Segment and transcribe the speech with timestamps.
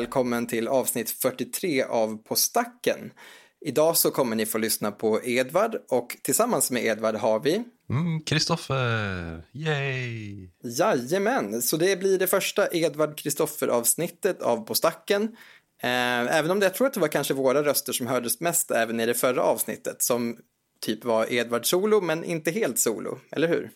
[0.00, 3.12] välkommen till avsnitt 43 av På stacken.
[3.66, 8.20] Idag så kommer ni få lyssna på Edvard och tillsammans med Edvard har vi Mm,
[8.20, 10.48] Kristoffer, yay!
[10.78, 15.22] Jajamän, så det blir det första Edvard Kristoffer avsnittet av På stacken.
[15.82, 18.70] Eh, Även om det, jag tror att det var kanske våra röster som hördes mest
[18.70, 20.36] även i det förra avsnittet som
[20.80, 23.70] typ var Edvard solo men inte helt solo, eller hur?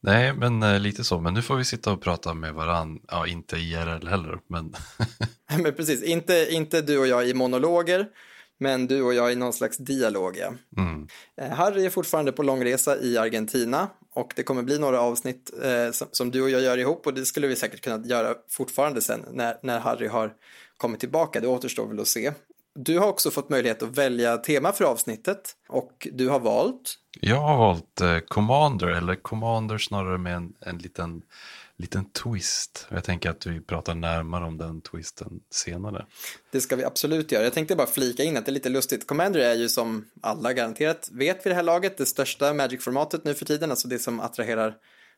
[0.00, 1.20] Nej, men eh, lite så.
[1.20, 3.00] Men nu får vi sitta och prata med varann.
[3.08, 4.74] Ja, inte IRL heller, men
[5.62, 8.06] Men precis, inte, inte du och jag i monologer
[8.58, 10.36] men du och jag i någon slags dialog.
[10.36, 10.52] Ja.
[10.76, 11.08] mm,
[11.40, 15.90] Eh, Harry är fortfarande på långresa i Argentina och det kommer bli några avsnitt eh,
[15.90, 19.00] som, som du och jag gör ihop och det skulle vi säkert kunna göra fortfarande
[19.00, 20.32] sen när, när Harry har
[20.76, 21.40] kommit tillbaka.
[21.40, 22.32] Det återstår väl att se.
[22.76, 26.94] Du har också fått möjlighet att välja tema för avsnittet och du har valt.
[27.20, 31.22] jag har valt eh, Commander, eller Commander snarare med en, en liten,
[31.76, 32.86] liten twist.
[32.90, 36.06] Jag tänker att vi pratar närmare om den twisten senare.
[36.52, 37.44] Det ska vi absolut göra.
[37.44, 39.06] Jag tänkte bara flika in att det är lite lustigt.
[39.06, 43.34] Commander är ju som alla garanterat vet vid det här laget det största Magic-formatet nu
[43.34, 44.74] för tiden, alltså det som attraherar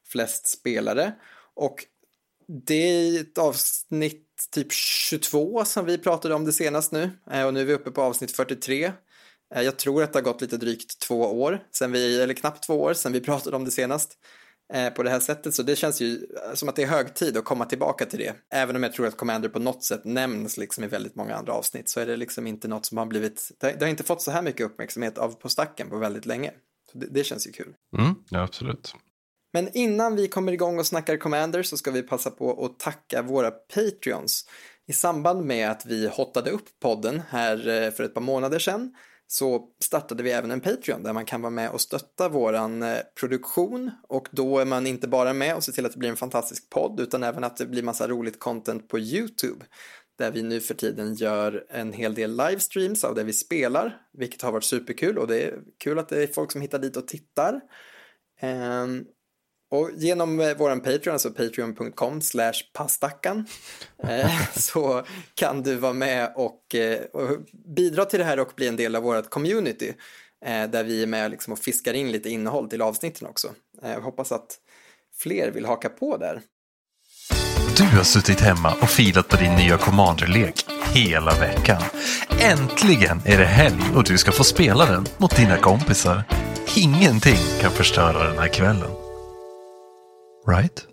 [0.08, 1.12] flest spelare.
[1.54, 1.84] Och
[2.66, 7.54] det är ett avsnitt typ 22 som vi pratade om det senast nu eh, och
[7.54, 8.92] nu är vi uppe på avsnitt 43.
[9.54, 12.62] Eh, jag tror att det har gått lite drygt två år, sen vi, eller knappt
[12.66, 14.12] två år sen vi pratade om det senast
[14.74, 15.54] eh, på det här sättet.
[15.54, 18.34] Så det känns ju som att det är hög tid att komma tillbaka till det.
[18.54, 21.52] Även om jag tror att Commander på något sätt nämns liksom i väldigt många andra
[21.52, 24.04] avsnitt så är det liksom inte något som har blivit, det har- det har inte
[24.04, 26.50] fått så här mycket uppmärksamhet av På stacken på väldigt länge.
[26.92, 27.74] Så det, det känns ju kul.
[27.98, 28.94] Mm, ja, absolut.
[29.52, 33.22] Men innan vi kommer igång och snackar Commander så ska vi passa på att tacka
[33.22, 34.44] våra Patreons.
[34.86, 38.94] I samband med att vi hottade upp podden här eh, för ett par månader sedan
[39.26, 42.98] så startade vi även en Patreon där man kan vara med och stötta våran eh,
[43.20, 46.16] produktion och då är man inte bara med och ser till att det blir en
[46.16, 49.64] fantastisk podd utan även att det blir massa roligt content på YouTube
[50.18, 54.42] där vi nu för tiden gör en hel del livestreams av det vi spelar, vilket
[54.42, 57.08] har varit superkul och det är kul att det är folk som hittar dit och
[57.08, 57.60] tittar.
[58.40, 59.04] Ehm,
[59.70, 63.46] och genom eh, våran Patreon, alltså patreon.com slash pastackan,
[64.02, 65.02] eh, så
[65.34, 67.38] kan du vara med och, eh, och
[67.76, 69.92] bidra till det här och bli en del av vårt community.
[70.44, 73.48] Där vi är med liksom och fiskar in lite innehåll till avsnitten också.
[73.82, 74.58] Jag hoppas att
[75.16, 76.42] fler vill haka på där.
[77.76, 81.82] Du har suttit hemma och filat på din nya Commander-lek hela veckan.
[82.40, 86.24] Äntligen är det helg och du ska få spela den mot dina kompisar.
[86.76, 89.07] Ingenting kan förstöra den här kvällen.
[90.48, 90.86] Right?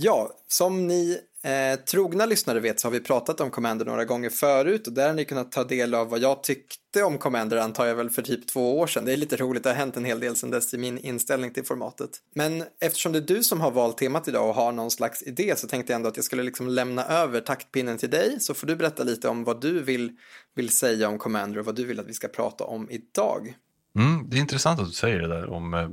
[0.00, 4.30] Ja, som ni eh, trogna lyssnare vet så har vi pratat om Commander några gånger
[4.30, 7.86] förut och där har ni kunnat ta del av vad jag tyckte om Commander antar
[7.86, 9.04] jag väl för typ två år sedan.
[9.04, 11.52] Det är lite roligt, det har hänt en hel del sedan dess i min inställning
[11.52, 12.10] till formatet.
[12.34, 15.54] Men eftersom det är du som har valt temat idag och har någon slags idé
[15.56, 18.66] så tänkte jag ändå att jag skulle liksom lämna över taktpinnen till dig så får
[18.66, 20.12] du berätta lite om vad du vill,
[20.54, 23.54] vill säga om Commander och vad du vill att vi ska prata om idag.
[23.98, 25.88] Mm, det är intressant att du säger det där om eh,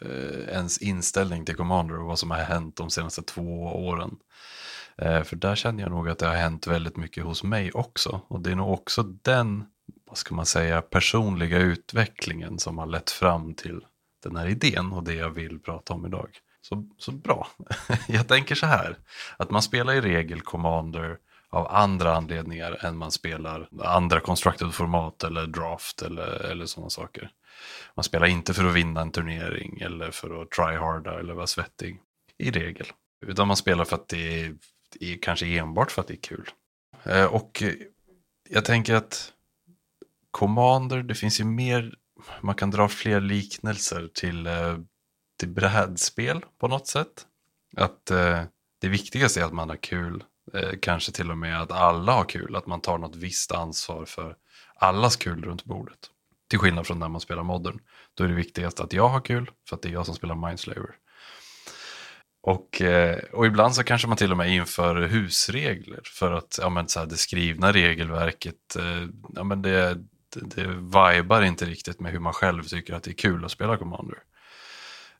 [0.00, 4.16] Eh, ens inställning till Commander och vad som har hänt de senaste två åren.
[4.96, 8.20] Eh, för där känner jag nog att det har hänt väldigt mycket hos mig också.
[8.28, 9.64] Och det är nog också den,
[10.06, 13.80] vad ska man säga, personliga utvecklingen som har lett fram till
[14.22, 16.28] den här idén och det jag vill prata om idag.
[16.62, 17.48] Så, så bra.
[18.08, 18.96] jag tänker så här,
[19.36, 21.18] att man spelar i regel Commander
[21.50, 27.30] av andra anledningar än man spelar andra constructed format eller draft eller, eller sådana saker.
[28.00, 32.00] Man spelar inte för att vinna en turnering eller för att tryharda eller vara svettig.
[32.38, 32.86] I regel.
[33.26, 34.54] Utan man spelar för att det är,
[34.98, 36.50] det är kanske enbart för att det är kul.
[37.04, 37.62] Eh, och
[38.48, 39.32] jag tänker att
[40.30, 41.94] Commander, det finns ju mer,
[42.40, 44.78] man kan dra fler liknelser till, eh,
[45.38, 47.26] till brädspel på något sätt.
[47.76, 48.42] Att eh,
[48.80, 50.24] det viktigaste är att man har kul.
[50.82, 54.36] Kanske till och med att alla har kul, att man tar något visst ansvar för
[54.74, 56.10] allas kul runt bordet.
[56.50, 57.80] Till skillnad från när man spelar modern.
[58.14, 60.34] Då är det viktigast att jag har kul, för att det är jag som spelar
[60.34, 60.90] Mindslaver.
[62.42, 66.68] Och, eh, och ibland så kanske man till och med inför husregler för att ja,
[66.68, 69.94] men, så här, det skrivna regelverket, eh, ja, men det,
[70.34, 73.50] det, det vibar inte riktigt med hur man själv tycker att det är kul att
[73.50, 74.18] spela Commander.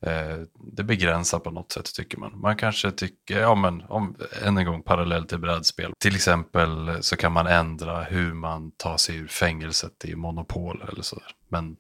[0.02, 0.38] Eh,
[0.72, 2.40] det begränsar på något sätt tycker man.
[2.40, 5.92] Man kanske tycker, ja men om, än en gång parallellt till brädspel.
[5.98, 11.02] Till exempel så kan man ändra hur man tar sig ur fängelset i Monopol eller
[11.02, 11.31] sådär.
[11.48, 11.76] Men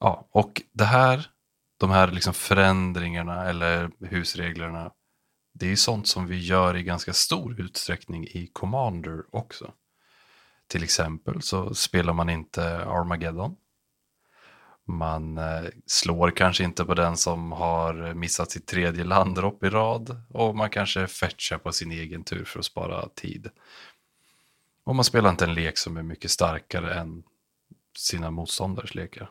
[0.00, 1.30] Ja, och det här,
[1.76, 4.92] de här liksom förändringarna eller husreglerna,
[5.54, 9.72] det är ju sånt som vi gör i ganska stor utsträckning i Commander också.
[10.66, 13.56] Till exempel så spelar man inte Armageddon.
[14.84, 20.22] Man eh, slår kanske inte på den som har missat sitt tredje landropp i rad
[20.28, 23.50] och man kanske fetchar på sin egen tur för att spara tid.
[24.84, 27.22] Och man spelar inte en lek som är mycket starkare än
[27.98, 29.30] sina motståndares lekar.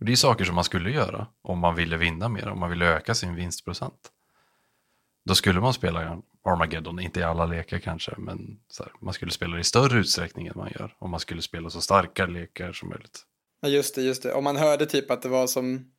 [0.00, 2.86] Det är saker som man skulle göra om man ville vinna mer, om man ville
[2.86, 4.12] öka sin vinstprocent.
[5.24, 9.54] Då skulle man spela Armageddon, inte i alla lekar kanske, men här, man skulle spela
[9.54, 10.94] det i större utsträckning än man gör.
[10.98, 13.20] Om man skulle spela så starka lekar som möjligt.
[13.60, 14.32] Ja, just det, just det.
[14.32, 15.90] Om man hörde typ att det var som,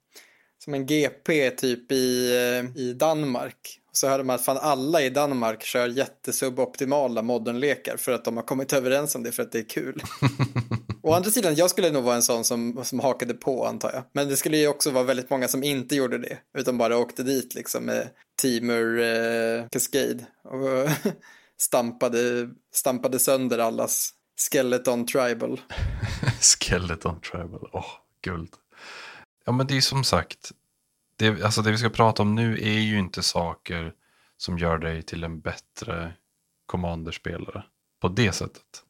[0.64, 3.80] som en GP typ i, eh, i Danmark.
[3.92, 8.44] Så hörde man att fan alla i Danmark kör jättesuboptimala modernlekar för att de har
[8.44, 10.04] kommit överens om det för att det är kul.
[11.04, 14.04] Å andra sidan, jag skulle nog vara en sån som, som hakade på antar jag.
[14.14, 16.38] Men det skulle ju också vara väldigt många som inte gjorde det.
[16.58, 18.10] Utan bara åkte dit liksom med
[18.42, 20.26] Teamer eh, Cascade.
[20.44, 20.90] Och
[21.58, 24.14] stampade, stampade sönder allas
[24.52, 25.62] Skeleton Tribal.
[26.42, 27.92] Skeleton Tribal, åh, oh,
[28.22, 28.50] guld.
[29.46, 30.52] Ja men det är som sagt,
[31.20, 33.94] det, alltså det vi ska prata om nu är ju inte saker
[34.38, 36.14] som gör dig till en bättre
[36.66, 37.64] commanderspelare
[38.00, 38.84] på det sättet.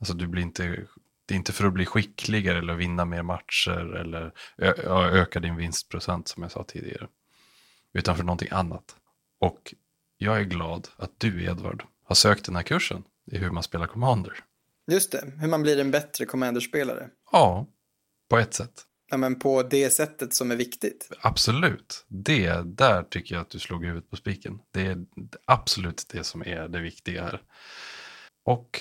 [0.00, 0.86] Alltså du blir inte,
[1.26, 4.32] det är inte för att bli skickligare eller vinna mer matcher eller
[5.14, 7.08] öka din vinstprocent som jag sa tidigare.
[7.92, 8.96] Utan för någonting annat.
[9.38, 9.74] Och
[10.16, 13.86] jag är glad att du Edvard har sökt den här kursen i hur man spelar
[13.86, 14.44] Commander.
[14.86, 17.10] Just det, hur man blir en bättre Commander-spelare.
[17.32, 17.66] Ja,
[18.28, 18.86] på ett sätt.
[19.10, 21.08] Ja, men på det sättet som är viktigt.
[21.20, 22.04] Absolut.
[22.08, 24.58] Det, där tycker jag att du slog huvudet på spiken.
[24.70, 25.04] Det är
[25.44, 27.42] absolut det som är det viktiga här.
[28.44, 28.80] Och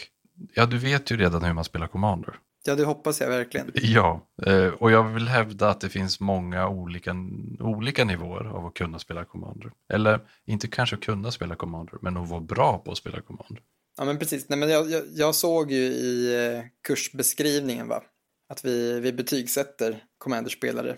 [0.54, 2.36] ja, du vet ju redan hur man spelar Commander.
[2.66, 3.72] Ja, det hoppas jag verkligen.
[3.74, 7.16] Ja, eh, och jag vill hävda att det finns många olika,
[7.60, 9.72] olika nivåer av att kunna spela Commander.
[9.94, 13.62] Eller inte kanske kunna spela Commander, men att vara bra på att spela Commander.
[13.98, 14.50] Ja, men precis.
[14.50, 18.04] Nej, men jag, jag, jag såg ju i eh, kursbeskrivningen va?
[18.54, 20.96] Att vi, vi betygsätter Commander-spelare.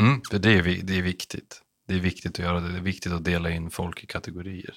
[0.00, 1.62] Mm, för det är, det är viktigt.
[1.88, 2.72] Det är viktigt att göra det.
[2.72, 4.74] Det är viktigt att dela in folk i kategorier.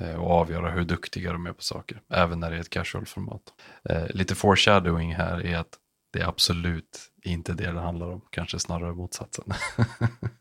[0.00, 2.02] Eh, och avgöra hur duktiga de är på saker.
[2.10, 3.42] Även när det är ett casual-format.
[3.88, 5.78] Eh, lite foreshadowing här är att
[6.12, 8.20] det är absolut inte det det handlar om.
[8.30, 9.44] Kanske snarare motsatsen.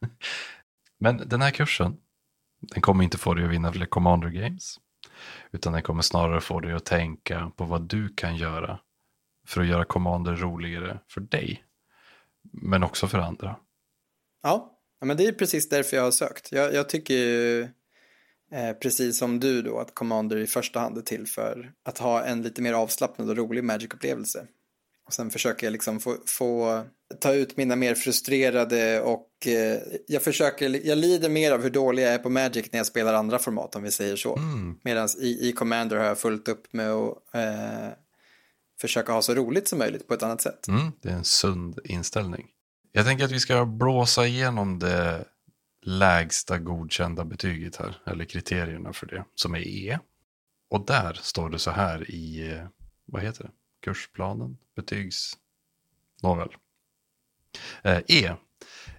[1.00, 1.98] Men den här kursen,
[2.62, 4.80] den kommer inte få dig att vinna fler Commander Games.
[5.52, 8.80] Utan den kommer snarare få dig att tänka på vad du kan göra
[9.48, 11.64] för att göra Commander roligare för dig.
[12.52, 13.56] Men också för andra.
[14.44, 16.52] Ja, men det är precis därför jag har sökt.
[16.52, 17.62] Jag, jag tycker ju
[18.52, 22.24] eh, precis som du då att Commander i första hand är till för att ha
[22.24, 24.48] en lite mer avslappnad och rolig Magic-upplevelse.
[25.06, 26.84] Och sen försöker jag liksom få, få
[27.20, 32.04] ta ut mina mer frustrerade och eh, jag försöker, jag lider mer av hur dålig
[32.04, 34.36] jag är på Magic när jag spelar andra format om vi säger så.
[34.36, 34.80] Mm.
[34.84, 37.88] Medan i, i Commander har jag fullt upp med att eh,
[38.84, 40.68] försöka ha så roligt som möjligt på ett annat sätt.
[40.68, 42.48] Mm, det är en sund inställning.
[42.92, 45.26] Jag tänker att vi ska blåsa igenom det
[45.82, 50.00] lägsta godkända betyget här, eller kriterierna för det, som är E.
[50.70, 52.68] Och där står det så här i, eh,
[53.06, 53.52] vad heter det,
[53.84, 55.38] kursplanen, betygs...
[56.22, 56.50] Nåväl.
[57.84, 58.36] Eh, e.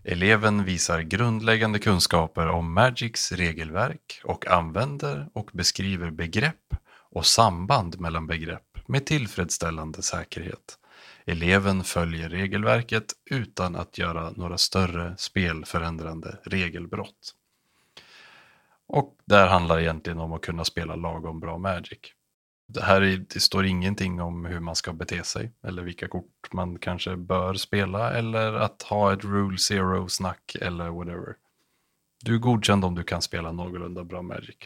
[0.04, 6.74] Eleven visar grundläggande kunskaper om Magics regelverk och använder och beskriver begrepp
[7.10, 10.78] och samband mellan begrepp med tillfredsställande säkerhet.
[11.24, 17.34] Eleven följer regelverket utan att göra några större spelförändrande regelbrott.
[18.86, 21.98] Och där handlar det egentligen om att kunna spela lagom bra Magic.
[22.66, 26.52] Det här är, det står ingenting om hur man ska bete sig eller vilka kort
[26.52, 31.36] man kanske bör spela eller att ha ett rule zero snack eller whatever.
[32.24, 34.56] Du är godkänd om du kan spela någorlunda bra Magic.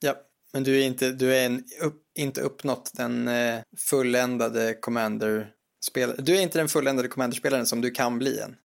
[0.00, 0.14] Ja,
[0.54, 6.24] men du är inte, du är en, upp, inte uppnått den eh, fulländade Commander-spelaren.
[6.24, 8.56] Du är inte den fulländade Commander-spelaren som du kan bli än.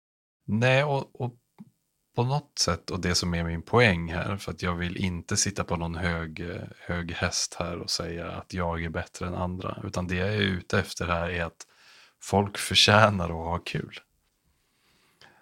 [0.47, 1.35] Nej, och, och
[2.15, 5.37] på något sätt, och det som är min poäng här, för att jag vill inte
[5.37, 9.35] sitta på någon hög, eh, hög häst här och säga att jag är bättre än
[9.35, 11.67] andra, utan det jag är ute efter här är att
[12.21, 13.99] folk förtjänar att ha kul.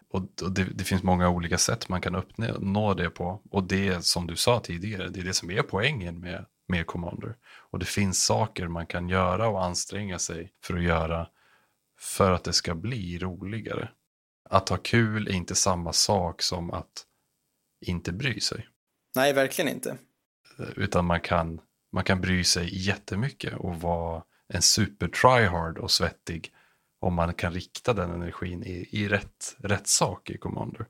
[0.10, 3.42] Och, det, det, finns många olika sätt man kan uppnå det på.
[3.52, 7.36] Och det som du sa tidigare, det är det som är poängen med, med Commander.
[7.46, 11.28] Och det finns saker man kan göra och anstränga sig för att göra
[12.00, 13.90] för att det ska bli roligare.
[14.50, 17.06] Att ha kul är inte samma sak som att
[17.86, 18.68] inte bry sig.
[19.16, 19.98] Nej, verkligen inte.
[20.76, 21.62] Utan man kan,
[21.92, 26.54] man kan bry sig jättemycket och vara en super tryhard och svettig
[27.00, 30.88] om man kan rikta den energin i, i rätt, rätt sak i Commander.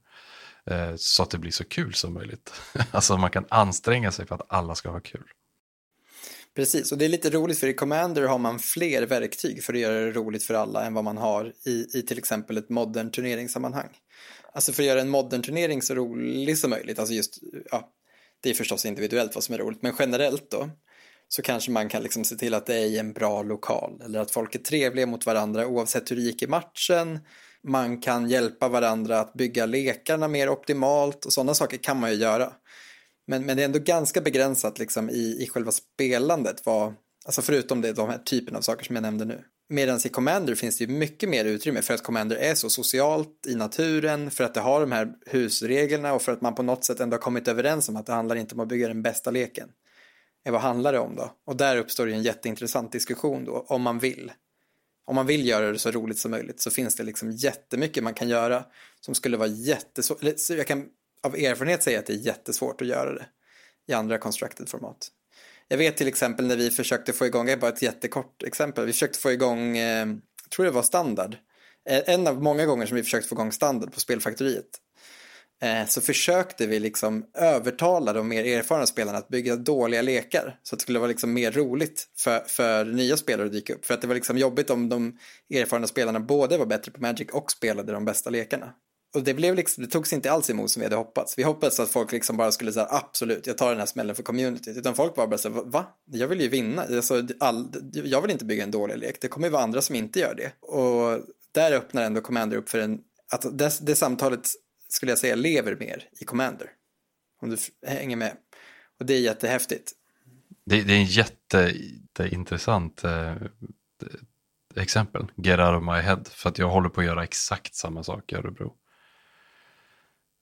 [0.66, 2.54] Eh, så att det blir så kul som möjligt.
[2.92, 5.28] alltså man kan anstränga sig för att alla ska ha kul.
[6.56, 9.80] Precis, och det är lite roligt för i Commander har man fler verktyg för att
[9.80, 13.12] göra det roligt för alla än vad man har i, i till exempel ett modern
[13.12, 13.90] turneringssammanhang.
[14.54, 17.40] Alltså för att göra en modern turnering så rolig som möjligt, alltså just,
[17.72, 17.92] ja,
[18.42, 20.70] det är förstås individuellt vad som är roligt, men generellt då
[21.28, 24.20] så kanske man kan liksom se till att det är i en bra lokal eller
[24.20, 27.20] att folk är trevliga mot varandra oavsett hur det gick i matchen.
[27.64, 32.18] Man kan hjälpa varandra att bygga lekarna mer optimalt och sådana saker kan man ju
[32.18, 32.54] göra.
[33.28, 36.94] Men, men det är ändå ganska begränsat liksom i, i själva spelandet, vad,
[37.26, 39.44] alltså förutom det, de här typen av saker som jag nämnde nu.
[39.70, 43.46] Medan i Commander finns det ju mycket mer utrymme för att Commander är så socialt
[43.48, 46.86] i naturen, för att det har de här husreglerna och för att man på något
[46.86, 49.32] sätt ändå har kommit överens om att det handlar inte om att bygga den bästa
[49.32, 49.70] leken.
[50.51, 51.32] Vad handlar det om då?
[51.46, 54.32] Och där uppstår ju en jätteintressant diskussion då, om man vill.
[55.06, 58.13] Om man vill göra det så roligt som möjligt så finns det liksom jättemycket man
[58.13, 58.66] kan göra
[59.01, 60.24] som skulle vara jättesvårt.
[60.50, 60.86] Jag kan
[61.24, 63.25] av erfarenhet säga att det är jättesvårt att göra det
[63.88, 65.12] i andra constructed format.
[65.68, 68.86] Jag vet till exempel när vi försökte få igång, det är bara ett jättekort exempel,
[68.86, 70.08] vi försökte få igång, eh,
[70.44, 71.38] jag tror det var standard,
[71.89, 74.70] eh, en av många gånger som vi försökte få igång standard på Spelfaktoriet.
[75.62, 80.76] Eh, så försökte vi liksom övertala de mer erfarna spelarna att bygga dåliga lekar så
[80.76, 83.86] att det skulle vara liksom mer roligt för, för nya spelare att dyka upp.
[83.86, 85.18] För att det var liksom jobbigt om de
[85.54, 88.74] erfarna spelarna både var bättre på Magic och spelade de bästa lekarna.
[89.16, 91.38] Och det, blev liksom, det togs inte alls emot som vi hade hoppats.
[91.38, 94.24] Vi hoppades att folk liksom bara skulle säga absolut, jag tar den här smällen för
[94.24, 94.78] communityt.
[94.78, 95.86] Utan folk var bara så va?
[96.12, 96.82] Jag vill ju vinna.
[96.82, 99.22] Alltså, all, jag vill inte bygga en dålig lek.
[99.22, 100.52] Det kommer ju vara andra som inte gör det.
[100.62, 101.22] Och
[101.52, 103.00] där öppnar ändå Commander upp för en,
[103.32, 104.50] att det, det samtalet
[104.88, 106.70] skulle jag säga lever mer i Commander.
[107.41, 108.38] Om du hänger med.
[109.00, 109.91] Och det är jättehäftigt.
[110.65, 113.36] Det, det är en jätteintressant eh,
[114.75, 118.03] exempel, get out of my head, för att jag håller på att göra exakt samma
[118.03, 118.75] sak i Örebro.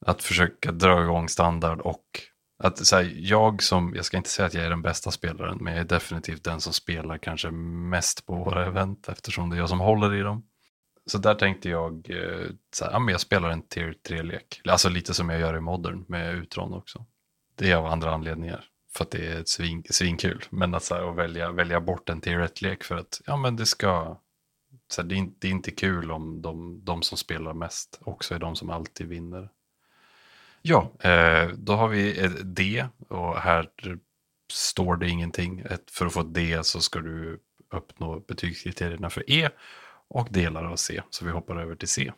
[0.05, 2.21] Att försöka dra igång standard och
[2.57, 5.57] att så här, jag som, jag ska inte säga att jag är den bästa spelaren,
[5.61, 9.57] men jag är definitivt den som spelar kanske mest på våra event eftersom det är
[9.57, 10.43] jag som håller i dem.
[11.05, 14.89] Så där tänkte jag, eh, så här, ja, men jag spelar en tier 3-lek, alltså
[14.89, 17.05] lite som jag gör i Modern med Utron också.
[17.55, 20.43] Det är av andra anledningar, för att det är ett svin, svinkul.
[20.49, 23.55] Men att, så här, att välja, välja bort en tier 1-lek för att ja, men
[23.55, 24.19] det ska,
[24.87, 27.99] så här, det, är inte, det är inte kul om de, de som spelar mest
[28.01, 29.49] också är de som alltid vinner.
[30.61, 33.69] Ja, eh, då har vi D och här
[34.53, 35.63] står det ingenting.
[35.91, 37.39] För att få ett D så ska du
[37.71, 39.49] uppnå betygskriterierna för E
[40.09, 41.01] och delar av C.
[41.09, 42.11] Så vi hoppar över till C.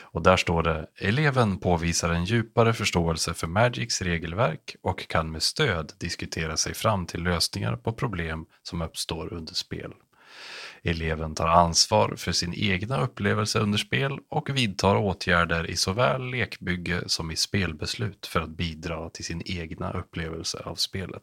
[0.00, 5.42] Och där står det eleven påvisar en djupare förståelse för Magics regelverk och kan med
[5.42, 9.92] stöd diskutera sig fram till lösningar på problem som uppstår under spel.
[10.82, 17.02] Eleven tar ansvar för sin egna upplevelse under spel och vidtar åtgärder i såväl lekbygge
[17.06, 21.22] som i spelbeslut för att bidra till sin egna upplevelse av spelet.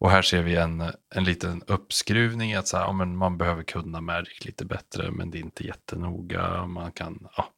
[0.00, 0.80] Och här ser vi en,
[1.14, 5.30] en liten uppskruvning att så här, ja, men man behöver kunna Magic lite bättre men
[5.30, 6.66] det är inte jättenoga.
[6.66, 7.48] Man kan, ja,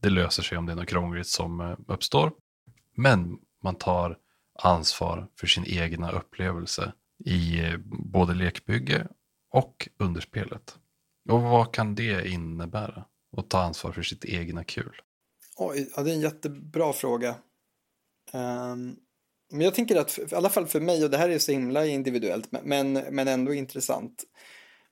[0.00, 2.32] det löser sig om det är något krångligt som eh, uppstår.
[2.96, 4.18] Men man tar
[4.62, 6.92] ansvar för sin egna upplevelse
[7.24, 7.76] i eh,
[8.12, 9.08] både lekbygge
[9.50, 10.78] och underspelet.
[11.28, 13.04] Och vad kan det innebära?
[13.36, 15.00] Att ta ansvar för sitt egna kul?
[15.56, 17.34] Oj, ja, det är en jättebra fråga.
[18.32, 18.96] Um,
[19.50, 21.52] men jag tänker att, för, i alla fall för mig, och det här är så
[21.52, 24.24] himla individuellt, men, men ändå intressant.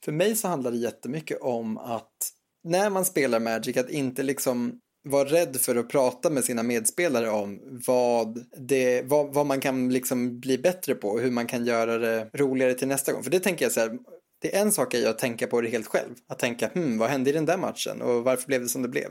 [0.05, 2.33] För mig så handlar det jättemycket om att
[2.65, 7.31] när man spelar Magic, att inte liksom vara rädd för att prata med sina medspelare
[7.31, 11.65] om vad, det, vad, vad man kan liksom bli bättre på och hur man kan
[11.65, 13.23] göra det roligare till nästa gång.
[13.23, 13.99] För det tänker jag så här,
[14.41, 16.15] det är en sak är att tänka på det helt själv.
[16.29, 18.89] Att tänka, hmm, vad hände i den där matchen och varför blev det som det
[18.89, 19.09] blev?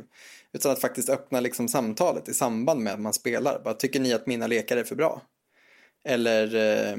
[0.53, 3.61] Utan att faktiskt öppna liksom samtalet i samband med att man spelar.
[3.63, 5.21] Bara, tycker ni att mina lekar är för bra?
[6.05, 6.93] Eller eh,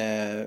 [0.00, 0.46] eh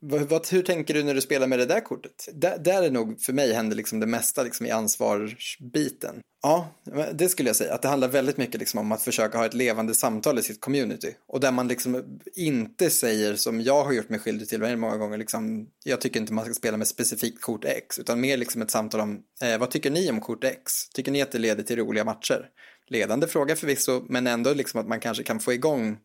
[0.00, 2.28] vad, hur tänker du när du spelar med det där kortet?
[2.32, 6.20] Där, där är nog för mig händer liksom det mesta liksom i ansvarsbiten.
[6.42, 6.74] Ja,
[7.12, 7.74] det skulle jag säga.
[7.74, 10.60] Att det handlar väldigt mycket liksom om att försöka ha ett levande samtal i sitt
[10.60, 11.14] community.
[11.28, 15.18] Och där man liksom inte säger som jag har gjort mig skyldig till många gånger.
[15.18, 17.98] Liksom, jag tycker inte man ska spela med specifikt kort X.
[17.98, 20.88] Utan mer liksom ett samtal om eh, vad tycker ni om kort X?
[20.94, 22.46] Tycker ni att det leder till roliga matcher?
[22.86, 25.98] Ledande fråga förvisso, men ändå liksom att man kanske kan få igång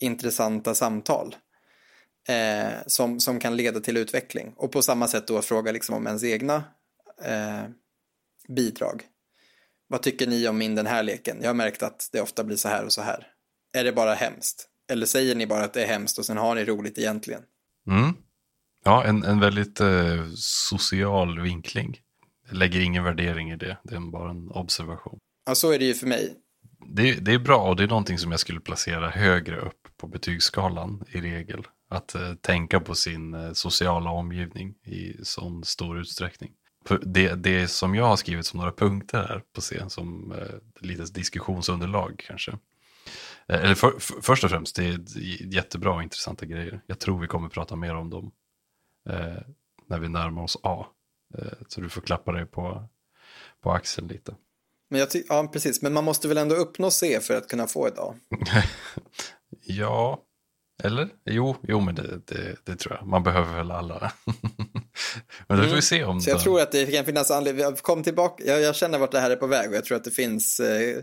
[0.00, 1.36] intressanta samtal
[2.28, 4.54] eh, som, som kan leda till utveckling.
[4.56, 6.64] Och på samma sätt då fråga liksom om ens egna
[7.24, 7.62] eh,
[8.48, 9.02] bidrag.
[9.88, 11.38] Vad tycker ni om min den här leken?
[11.40, 13.26] Jag har märkt att det ofta blir så här och så här.
[13.72, 14.68] Är det bara hemskt?
[14.92, 17.42] Eller säger ni bara att det är hemskt och sen har ni roligt egentligen?
[17.86, 18.14] Mm.
[18.84, 21.98] Ja, en, en väldigt eh, social vinkling.
[22.50, 25.18] lägger ingen värdering i det, det är bara en observation.
[25.46, 26.36] Ja, så är det ju för mig.
[26.86, 30.06] Det, det är bra och det är någonting som jag skulle placera högre upp på
[30.06, 31.66] betygsskalan i regel.
[31.88, 36.50] Att eh, tänka på sin eh, sociala omgivning i sån stor utsträckning.
[36.86, 40.86] För det, det som jag har skrivit som några punkter här på scen som eh,
[40.86, 42.50] lite diskussionsunderlag kanske.
[43.48, 45.00] Eh, eller för, för, först och främst, det är
[45.54, 46.80] jättebra och intressanta grejer.
[46.86, 48.32] Jag tror vi kommer prata mer om dem
[49.08, 49.42] eh,
[49.86, 50.86] när vi närmar oss A.
[51.38, 52.88] Eh, så du får klappa dig på,
[53.60, 54.34] på axeln lite.
[54.90, 55.82] Men jag ty- ja, precis.
[55.82, 58.14] Men man måste väl ändå uppnå C för att kunna få ett A?
[59.64, 60.22] ja,
[60.82, 61.08] eller?
[61.24, 63.06] Jo, jo men det, det, det tror jag.
[63.06, 64.12] Man behöver väl alla.
[65.48, 66.42] men det får vi se om Så jag det...
[66.42, 67.76] tror att det kan finnas anledning.
[67.82, 68.44] Kom tillbaka.
[68.46, 70.60] Jag, jag känner vart det här är på väg och jag tror att det finns
[70.60, 70.96] eh,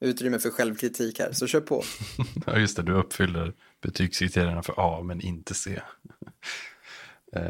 [0.00, 1.32] utrymme för självkritik här.
[1.32, 1.84] Så kör på.
[2.46, 2.82] ja, just det.
[2.82, 5.80] Du uppfyller betygskriterierna för A, men inte C.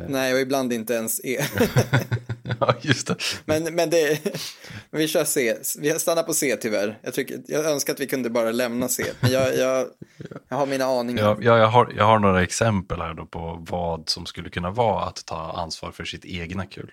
[0.08, 1.40] Nej, och ibland inte ens E.
[2.60, 3.16] ja, just det.
[3.44, 4.20] men, men det,
[4.90, 5.56] vi kör C.
[5.78, 6.98] Vi stannar på C tyvärr.
[7.02, 9.04] Jag, tycker, jag önskar att vi kunde bara lämna C.
[9.20, 9.86] Men jag, jag,
[10.48, 11.22] jag har mina aningar.
[11.22, 14.70] Ja, ja, jag, har, jag har några exempel här då på vad som skulle kunna
[14.70, 16.92] vara att ta ansvar för sitt egna kul.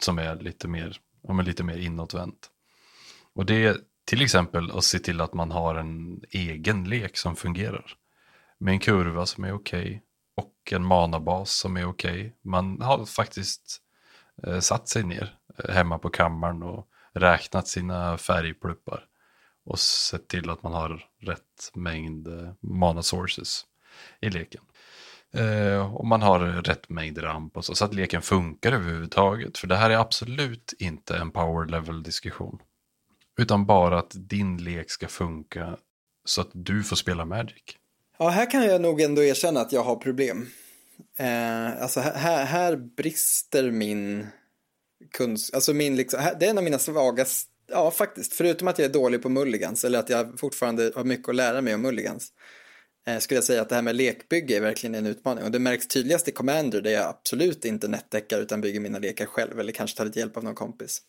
[0.00, 0.96] Som är lite mer,
[1.28, 2.50] men lite mer inåtvänt.
[3.34, 3.76] Och det är
[4.06, 7.92] till exempel att se till att man har en egen lek som fungerar.
[8.58, 10.00] Med en kurva som är okej okay,
[10.66, 12.20] och en manabas som är okej.
[12.20, 12.32] Okay.
[12.42, 13.80] Man har faktiskt
[14.42, 19.04] eh, satt sig ner eh, hemma på kammaren och räknat sina färgpluppar.
[19.64, 23.66] Och sett till att man har rätt mängd eh, mana sources
[24.20, 24.62] i leken.
[25.32, 29.58] Eh, och man har rätt mängd ramp och så, så att leken funkar överhuvudtaget.
[29.58, 32.58] För det här är absolut inte en power level diskussion.
[33.38, 35.76] Utan bara att din lek ska funka
[36.24, 37.78] så att du får spela Magic.
[38.18, 40.48] Ja, här kan jag nog ändå erkänna att jag har problem.
[41.18, 44.26] Eh, alltså här, här brister min
[45.12, 48.78] kunskap, alltså min liksom, här, det är en av mina svagaste, ja faktiskt, förutom att
[48.78, 51.82] jag är dålig på mulligans eller att jag fortfarande har mycket att lära mig om
[51.82, 52.32] mulligans.
[53.06, 55.58] Eh, skulle jag säga att det här med lekbygge är verkligen en utmaning och det
[55.58, 59.72] märks tydligast i Commander där jag absolut inte nätdäckar utan bygger mina lekar själv eller
[59.72, 61.02] kanske tar lite hjälp av någon kompis.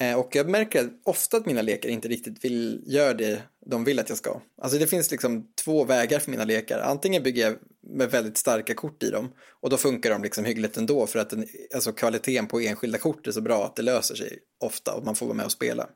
[0.00, 3.98] Eh, och jag märker ofta att mina lekar inte riktigt vill göra det de vill
[3.98, 4.40] att jag ska.
[4.62, 6.78] Alltså det finns liksom två vägar för mina lekar.
[6.78, 10.76] Antingen bygger jag med väldigt starka kort i dem och då funkar de liksom hyggligt
[10.76, 14.14] ändå för att den, alltså kvaliteten på enskilda kort är så bra att det löser
[14.14, 15.88] sig ofta och man får vara med och spela.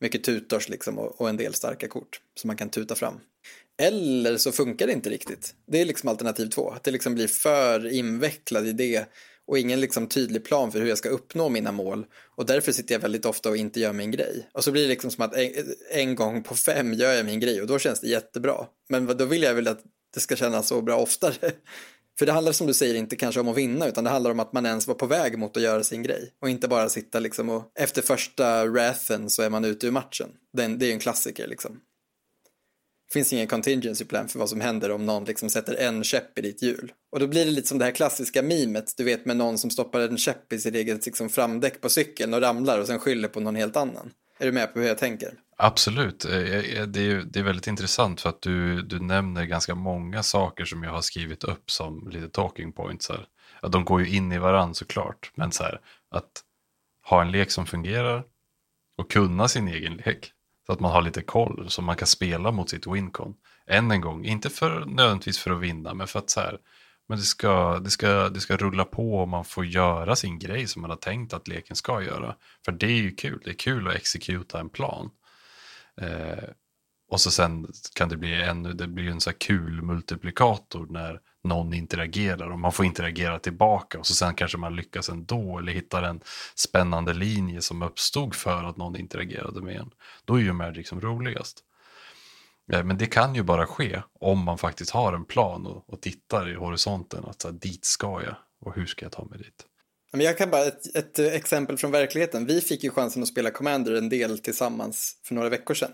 [0.00, 3.20] Mycket tutors liksom och, och en del starka kort som man kan tuta fram.
[3.82, 5.54] Eller så funkar det inte riktigt.
[5.66, 9.06] Det är liksom alternativ två, att det liksom blir för invecklad i det
[9.46, 12.06] och ingen liksom tydlig plan för hur jag ska uppnå mina mål.
[12.36, 14.48] Och därför sitter jag väldigt ofta och inte gör min grej.
[14.52, 15.52] Och så blir det liksom som att en,
[15.90, 18.66] en gång på fem gör jag min grej och då känns det jättebra.
[18.88, 19.80] Men då vill jag väl att
[20.14, 21.34] det ska kännas så bra oftare.
[22.18, 24.40] För det handlar som du säger inte kanske om att vinna utan det handlar om
[24.40, 26.32] att man ens var på väg mot att göra sin grej.
[26.40, 30.28] Och inte bara sitta liksom och efter första rathen så är man ute ur matchen.
[30.52, 31.80] Det är ju en klassiker liksom.
[33.12, 36.38] Det finns ingen contingency plan för vad som händer om någon liksom sätter en käpp
[36.38, 36.92] i ditt hjul.
[37.12, 39.70] Och då blir det lite som det här klassiska mimet, du vet med någon som
[39.70, 43.28] stoppar en käpp i sitt eget liksom, framdäck på cykeln och ramlar och sen skyller
[43.28, 44.10] på någon helt annan.
[44.38, 45.34] Är du med på hur jag tänker?
[45.56, 49.44] Absolut, eh, eh, eh, det är, det är väldigt intressant för att du, du nämner
[49.44, 53.08] ganska många saker som jag har skrivit upp som lite talking points.
[53.08, 53.26] Här.
[53.68, 56.30] De går ju in i varandra såklart, men så här, att
[57.04, 58.24] ha en lek som fungerar
[58.96, 60.32] och kunna sin egen lek.
[60.66, 63.34] Så att man har lite koll så man kan spela mot sitt wincon.
[63.66, 66.58] Än en gång, inte för, nödvändigtvis för att vinna, men för att så här,
[67.08, 70.66] men det ska, det, ska, det ska rulla på och man får göra sin grej
[70.66, 72.36] som man har tänkt att leken ska göra.
[72.64, 75.10] För det är ju kul, det är kul att exekuta en plan.
[76.00, 76.48] Eh,
[77.08, 81.20] och så sen kan det bli ännu, det blir en så här kul multiplikator när
[81.44, 85.72] någon interagerar och man får interagera tillbaka och så sen kanske man lyckas ändå eller
[85.72, 86.20] hittar en
[86.54, 89.90] spännande linje som uppstod för att någon interagerade med en.
[90.24, 91.64] Då är ju Magic som roligast.
[92.72, 96.00] Eh, men det kan ju bara ske om man faktiskt har en plan och, och
[96.00, 99.38] tittar i horisonten att så här, dit ska jag och hur ska jag ta mig
[99.38, 99.66] dit.
[100.14, 102.46] Jag kan bara ett, ett exempel från verkligheten.
[102.46, 105.92] Vi fick ju chansen att spela Commander en del tillsammans för några veckor sedan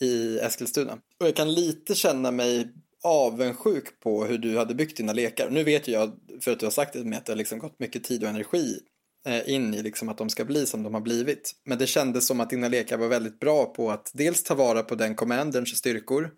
[0.00, 0.92] i Eskilstuna.
[1.20, 2.72] Och jag kan lite känna mig
[3.04, 5.50] avundsjuk på hur du hade byggt dina lekar.
[5.50, 7.58] Nu vet ju jag, för att du har sagt det med att det har liksom
[7.58, 8.78] gått mycket tid och energi
[9.26, 11.52] eh, in i liksom att de ska bli som de har blivit.
[11.64, 14.82] Men det kändes som att dina lekar var väldigt bra på att dels ta vara
[14.82, 16.30] på den commanderns styrkor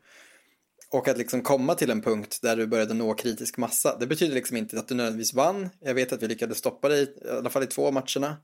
[0.91, 3.97] och att liksom komma till en punkt där du började nå kritisk massa.
[3.99, 5.69] Det betyder liksom inte att du nödvändigtvis vann.
[5.81, 8.37] Jag vet att vi lyckades stoppa dig, i alla fall i två matcherna.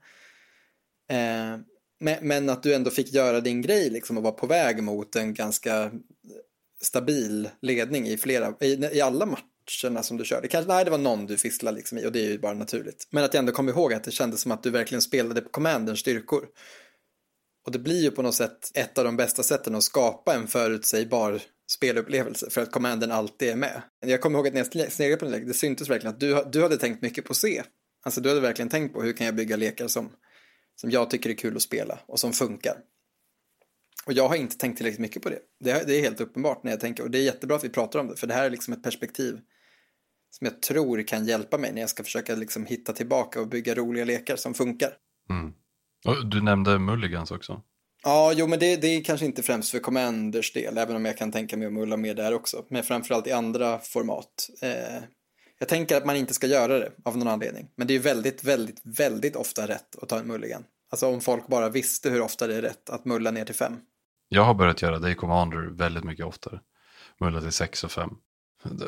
[1.11, 1.61] Eh,
[2.01, 5.17] men, men, att du ändå fick göra din grej liksom och var på väg mot
[5.17, 5.91] en ganska
[6.83, 10.49] stabil ledning i, flera, i, i alla matcherna som du körde.
[10.49, 13.09] Kanske, nej, det var någon du fisslade liksom i och det är ju bara naturligt.
[13.11, 15.49] Men att jag ändå kom ihåg att det kändes som att du verkligen spelade på
[15.49, 16.47] commanderns styrkor.
[17.67, 20.47] Och det blir ju på något sätt ett av de bästa sätten att skapa en
[20.47, 21.41] förutsägbar
[21.71, 23.83] spelupplevelse för att Commandern alltid är med.
[24.07, 26.45] Jag kommer ihåg att när jag sneglade på den lek, det syntes verkligen att du,
[26.53, 27.63] du hade tänkt mycket på C.
[28.05, 30.13] Alltså du hade verkligen tänkt på hur kan jag bygga lekar som,
[30.81, 32.77] som jag tycker är kul att spela och som funkar.
[34.07, 35.39] Och jag har inte tänkt tillräckligt mycket på det.
[35.61, 35.87] det.
[35.87, 38.09] Det är helt uppenbart när jag tänker, och det är jättebra att vi pratar om
[38.09, 39.41] det, för det här är liksom ett perspektiv
[40.31, 43.75] som jag tror kan hjälpa mig när jag ska försöka liksom hitta tillbaka och bygga
[43.75, 44.93] roliga lekar som funkar.
[45.31, 45.53] Mm.
[46.07, 47.63] Och du nämnde Mulligans också.
[48.05, 51.19] Ja, jo, men det, det är kanske inte främst för Commanders del, även om jag
[51.19, 54.51] kan tänka mig att mulla med där också, men framförallt i andra format.
[54.63, 55.03] Eh,
[55.59, 58.45] jag tänker att man inte ska göra det av någon anledning, men det är väldigt,
[58.45, 60.65] väldigt, väldigt ofta rätt att ta en mulligan.
[60.91, 63.77] Alltså om folk bara visste hur ofta det är rätt att mulla ner till fem.
[64.35, 66.61] Jag har börjat göra Day Commander väldigt mycket oftare.
[67.21, 68.17] Mulla till 6 och 5.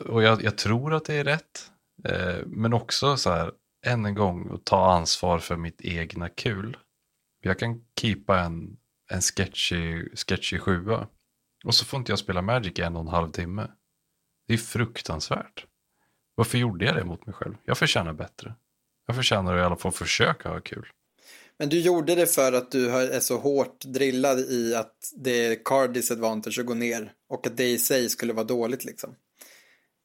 [0.07, 1.71] Och jag, jag tror att det är rätt.
[2.05, 3.53] Eh, men också så här,
[3.87, 6.77] än en gång, att ta ansvar för mitt egna kul.
[7.41, 8.77] Jag kan keepa en,
[9.11, 11.09] en sketchy, sketchy sjua.
[11.65, 13.71] Och så får inte jag spela Magic i en och en halv timme.
[14.49, 15.67] Det är fruktansvärt.
[16.35, 17.55] Varför gjorde jag det mot mig själv?
[17.65, 18.55] Jag förtjänar bättre.
[19.07, 20.87] Jag förtjänar att i alla fall försöka ha kul.
[21.59, 25.65] Men du gjorde det för att du är så hårt drillad i att det är
[25.65, 29.15] card disadvantage att gå ner och att det i sig skulle vara dåligt liksom.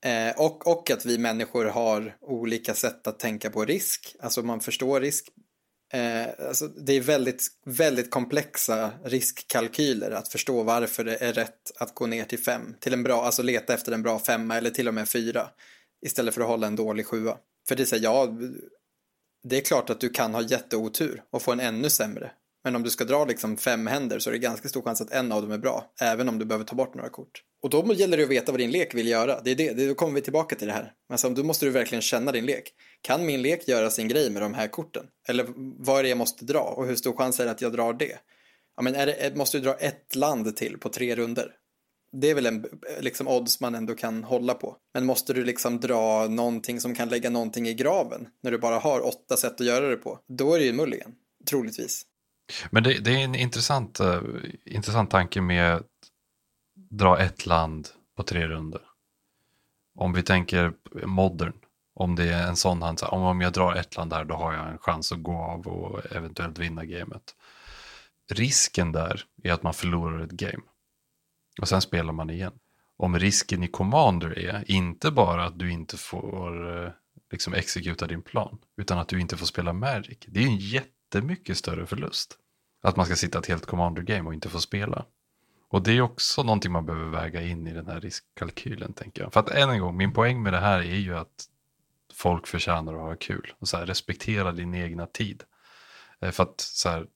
[0.06, 4.60] Eh, och, och att vi människor har olika sätt att tänka på risk, alltså man
[4.60, 5.30] förstår risk.
[5.94, 11.96] Eh, alltså det är väldigt, väldigt komplexa riskkalkyler att förstå varför det är rätt att
[11.96, 14.88] gå ner till fem, till en bra, alltså leta efter en bra femma eller till
[14.88, 15.50] och med fyra
[16.06, 17.38] istället för att hålla en dålig sjua.
[17.68, 18.38] För det säger ja,
[19.44, 22.32] det är klart att du kan ha jätteotur och få en ännu sämre.
[22.64, 25.12] Men om du ska dra liksom fem händer så är det ganska stor chans att
[25.12, 27.44] en av dem är bra, även om du behöver ta bort några kort.
[27.62, 29.42] Och då gäller det att veta vad din lek vill göra.
[29.42, 30.92] Det är det, då kommer vi tillbaka till det här.
[31.10, 32.74] Alltså, då måste du verkligen känna din lek.
[33.02, 35.06] Kan min lek göra sin grej med de här korten?
[35.28, 37.74] Eller vad är det jag måste dra och hur stor chans är det att jag
[37.74, 38.18] drar det?
[38.76, 41.56] Ja, men är det, måste du dra ett land till på tre runder?
[42.12, 42.66] Det är väl en
[43.00, 44.76] liksom, odds man ändå kan hålla på.
[44.94, 48.80] Men måste du liksom dra någonting som kan lägga någonting i graven när du bara
[48.80, 51.12] har åtta sätt att göra det på, då är det ju mulligan,
[51.50, 52.06] troligtvis.
[52.72, 54.22] Men det, det är en intressant, uh,
[54.66, 55.88] intressant tanke med att
[56.92, 58.82] dra ett land på tre runder.
[59.96, 60.74] Om vi tänker
[61.06, 61.54] modern,
[61.96, 64.68] om det är en sån hand, om jag drar ett land där då har jag
[64.68, 67.36] en chans att gå av och eventuellt vinna gamet.
[68.32, 70.64] Risken där är att man förlorar ett game.
[71.62, 72.54] Och sen spelar man igen.
[72.98, 76.92] Om risken i Commander är inte bara att du inte får eh,
[77.32, 80.18] liksom exekuta din plan, utan att du inte får spela Magic.
[80.28, 82.38] Det är en jättemycket större förlust.
[82.82, 85.06] Att man ska sitta ett helt Commander-game och inte få spela.
[85.70, 89.34] Och det är också någonting man behöver väga in i den här riskkalkylen, tänker jag.
[89.34, 91.46] För att än en gång, min poäng med det här är ju att
[92.14, 93.54] folk förtjänar att ha kul.
[93.60, 95.44] Och så här, respektera din egna tid.
[96.20, 97.08] Eh, för att så här,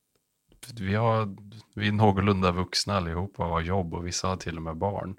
[0.75, 1.35] vi, har,
[1.75, 5.15] vi är någorlunda vuxna allihopa och har jobb och vissa har till och med barn.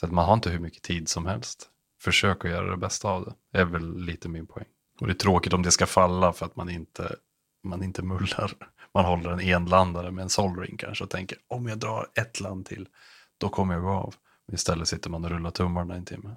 [0.00, 1.68] Så att man har inte hur mycket tid som helst.
[2.02, 3.34] Försök att göra det bästa av det.
[3.52, 4.66] Det är väl lite min poäng.
[5.00, 7.16] Och det är tråkigt om det ska falla för att man inte,
[7.64, 8.52] man inte mullar.
[8.94, 12.66] Man håller en enlandare med en solring kanske och tänker om jag drar ett land
[12.66, 12.88] till
[13.38, 14.14] då kommer jag gå av.
[14.52, 16.36] Istället sitter man och rullar tummarna en timme.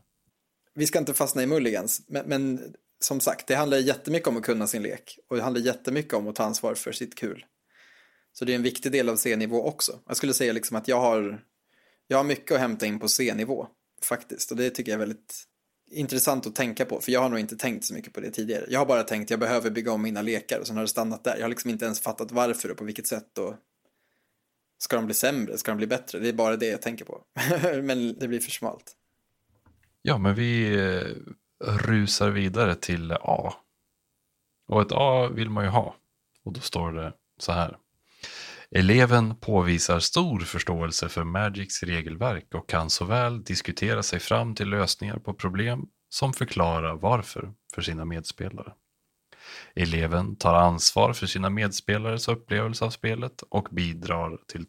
[0.74, 4.44] Vi ska inte fastna i mulligans, men, men som sagt, det handlar jättemycket om att
[4.44, 7.46] kunna sin lek och det handlar jättemycket om att ta ansvar för sitt kul.
[8.34, 10.00] Så det är en viktig del av C-nivå också.
[10.08, 11.42] Jag skulle säga liksom att jag har,
[12.08, 13.68] jag har mycket att hämta in på C-nivå
[14.04, 14.52] faktiskt.
[14.52, 15.46] Och det tycker jag är väldigt
[15.92, 17.02] intressant att tänka på.
[17.02, 18.65] För jag har nog inte tänkt så mycket på det tidigare.
[18.70, 20.89] Jag har bara tänkt att jag behöver bygga om mina lekar och sen har det
[20.89, 21.36] stannat där.
[21.36, 23.38] Jag har liksom inte ens fattat varför och på vilket sätt.
[23.38, 23.56] Och
[24.78, 25.58] ska de bli sämre?
[25.58, 26.20] Ska de bli bättre?
[26.20, 27.22] Det är bara det jag tänker på.
[27.84, 28.96] men det blir för smalt.
[30.02, 31.15] Ja, men vi eh,
[31.65, 33.54] rusar vidare till A.
[34.68, 35.96] Och ett A vill man ju ha.
[36.44, 37.78] Och då står det så här.
[38.76, 45.20] Eleven påvisar stor förståelse för Magics regelverk och kan såväl diskutera sig fram till lösningar
[45.20, 48.74] på problem som förklara varför för sina medspelare.
[49.76, 54.66] Eleven tar ansvar för sina medspelares upplevelse av spelet och bidrar till,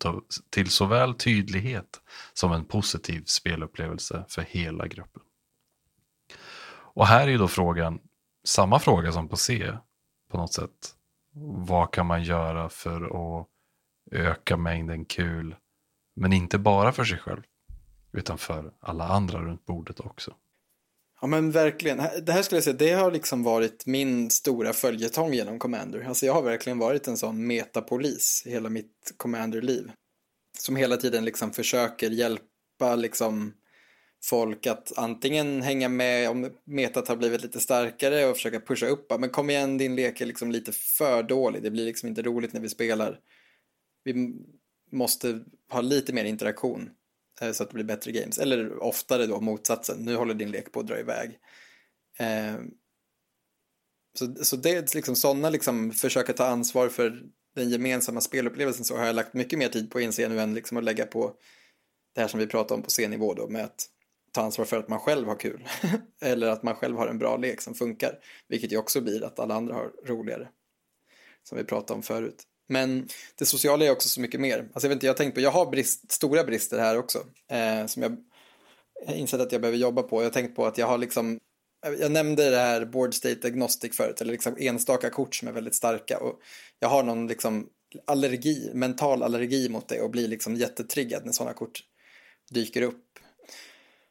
[0.51, 2.01] till såväl tydlighet
[2.33, 5.23] som en positiv spelupplevelse för hela gruppen.
[6.95, 7.99] Och här är då frågan,
[8.45, 9.73] samma fråga som på C
[10.31, 10.95] på något sätt.
[11.67, 13.05] Vad kan man göra för
[13.41, 13.50] att
[14.11, 15.57] öka mängden kul.
[16.17, 17.43] Men inte bara för sig själv,
[18.13, 20.35] utan för alla andra runt bordet också.
[21.21, 21.97] Ja men verkligen.
[22.23, 26.05] Det här skulle jag säga, det har liksom varit min stora följetong genom Commander.
[26.09, 29.93] Alltså jag har verkligen varit en sån metapolis i hela mitt Commander-liv.
[30.59, 33.53] Som hela tiden liksom försöker hjälpa liksom
[34.25, 39.21] folk att antingen hänga med om metat har blivit lite starkare och försöka pusha upp.
[39.21, 41.63] Men kom igen, din lek är liksom lite för dålig.
[41.63, 43.19] Det blir liksom inte roligt när vi spelar.
[44.05, 44.35] Vi
[44.93, 46.91] måste ha lite mer interaktion
[47.41, 48.39] eh, så att det blir bättre games.
[48.39, 50.05] Eller oftare då motsatsen.
[50.05, 51.39] Nu håller din lek på att dra iväg.
[52.19, 52.61] Eh,
[54.19, 57.23] så, så det är liksom sådana liksom försöka ta ansvar för
[57.55, 60.77] den gemensamma spelupplevelsen så har jag lagt mycket mer tid på inse nu än liksom
[60.77, 61.37] att lägga på
[62.15, 63.87] det här som vi pratar om på C-nivå då med att
[64.33, 65.69] ta ansvar för att man själv har kul.
[66.23, 68.19] Eller att man själv har en bra lek som funkar.
[68.49, 70.49] Vilket ju också blir att alla andra har roligare.
[71.43, 72.43] Som vi pratade om förut.
[72.71, 74.59] Men det sociala är också så mycket mer.
[74.59, 77.19] Alltså jag, vet inte, jag har tänkt på, jag har brist, stora brister här också.
[77.51, 78.17] Eh, som jag
[79.07, 80.21] har insett att jag behöver jobba på.
[80.21, 81.39] Jag har tänkt på att jag har liksom
[81.99, 85.75] jag nämnde det här board state agnostic förut, eller liksom enstaka kort som är väldigt
[85.75, 86.19] starka.
[86.19, 86.41] Och
[86.79, 87.67] jag har någon liksom
[88.07, 91.81] allergi, mental allergi mot det och blir liksom jättetriggad när sådana kort
[92.51, 93.10] dyker upp.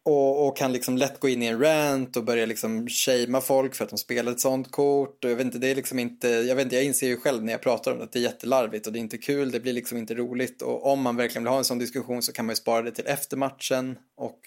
[0.09, 3.75] Och, och, kan liksom lätt gå in i en rant och börja liksom shamea folk
[3.75, 5.23] för att de spelar ett sånt kort.
[5.23, 7.43] Och jag vet inte, det är liksom inte, jag vet inte, jag inser ju själv
[7.43, 9.59] när jag pratar om det att det är jättelarvigt och det är inte kul, det
[9.59, 10.61] blir liksom inte roligt.
[10.61, 12.91] Och om man verkligen vill ha en sån diskussion så kan man ju spara det
[12.91, 14.39] till efter matchen och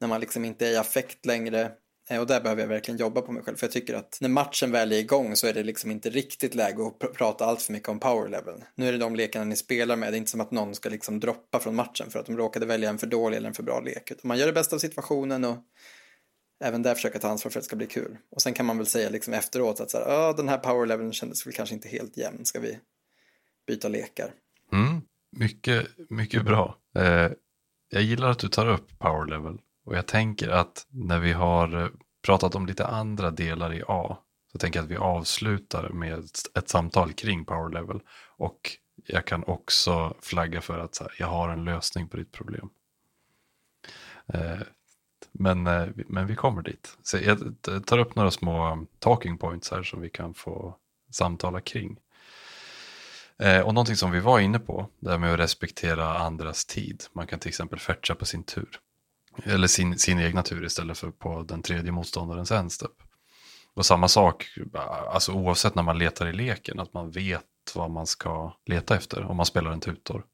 [0.00, 1.70] när man liksom inte är i affekt längre
[2.10, 3.56] Eh, och där behöver jag verkligen jobba på mig själv.
[3.56, 6.54] För jag tycker att när matchen väl är igång så är det liksom inte riktigt
[6.54, 8.64] läge att pr prata allt för mycket om power level.
[8.74, 10.12] Nu är det de lekarna ni spelar med.
[10.12, 12.66] Det är inte som att någon ska liksom droppa från matchen för att de råkade
[12.66, 14.10] välja en för dålig eller en för bra lek.
[14.10, 15.56] Utan man gör det bästa av situationen och
[16.64, 18.16] även där försöka ta ansvar för att det ska bli kul.
[18.30, 20.86] Och sen kan man väl säga liksom efteråt att så här, ah, den här power
[20.86, 22.44] leveln kändes väl kanske inte helt jämn.
[22.44, 22.78] Ska vi
[23.66, 24.30] byta lekar?
[24.72, 25.00] Mm,
[25.36, 26.78] mycket, mycket bra.
[26.96, 27.30] Eh,
[27.90, 29.58] jag gillar att du tar upp power level.
[29.84, 31.88] Och jag tänker att när vi har eh,
[32.22, 34.18] pratat om lite andra delar i A
[34.52, 36.18] så tänker jag att vi avslutar med
[36.54, 38.00] ett samtal kring power level.
[38.36, 42.70] Och jag kan också flagga för att här, jag har en lösning på ditt problem.
[44.26, 44.60] Eh,
[45.32, 46.98] men, eh, men vi kommer dit.
[47.02, 47.54] Så jag
[47.86, 50.76] tar upp några små talking points här som vi kan få
[51.10, 51.98] samtala kring.
[53.38, 57.04] Eh, och någonting som vi var inne på, det här med att respektera andras tid.
[57.12, 58.80] Man kan till exempel fetcha på sin tur.
[59.42, 62.88] Eller sin, sin egna tur istället för på den tredje motståndarens endstep.
[62.88, 63.08] Typ.
[63.74, 64.46] Och samma sak,
[65.12, 67.44] alltså oavsett när man letar i leken, att man vet
[67.74, 70.24] vad man ska leta efter om man spelar en tutor.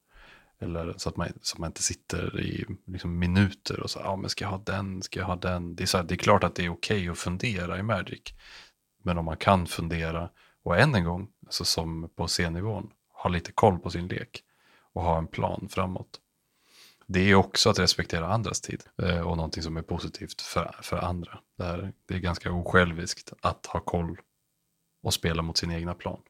[0.60, 4.16] Eller så att man, så att man inte sitter i liksom minuter och så, ja
[4.16, 5.74] men ska jag ha den, ska jag ha den.
[5.74, 7.82] Det är, så här, det är klart att det är okej okay att fundera i
[7.82, 8.22] Magic.
[9.02, 10.30] Men om man kan fundera
[10.62, 14.42] och än en gång, alltså som på C-nivån, ha lite koll på sin lek
[14.92, 16.20] och ha en plan framåt
[17.12, 20.96] det är också att respektera andras tid eh, och någonting som är positivt för, för
[20.96, 21.38] andra.
[21.58, 24.16] Det, här, det är ganska osjälviskt att ha koll
[25.02, 26.20] och spela mot sin egna plan.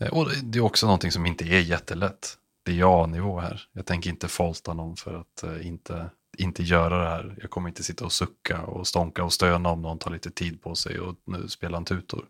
[0.00, 2.36] Eh, och det är också någonting som inte är jättelätt.
[2.62, 3.68] Det är ja-nivå här.
[3.72, 7.36] Jag tänker inte folta någon för att eh, inte, inte göra det här.
[7.40, 10.62] Jag kommer inte sitta och sucka och stånka och stöna om någon tar lite tid
[10.62, 12.26] på sig och nu spela en tutor.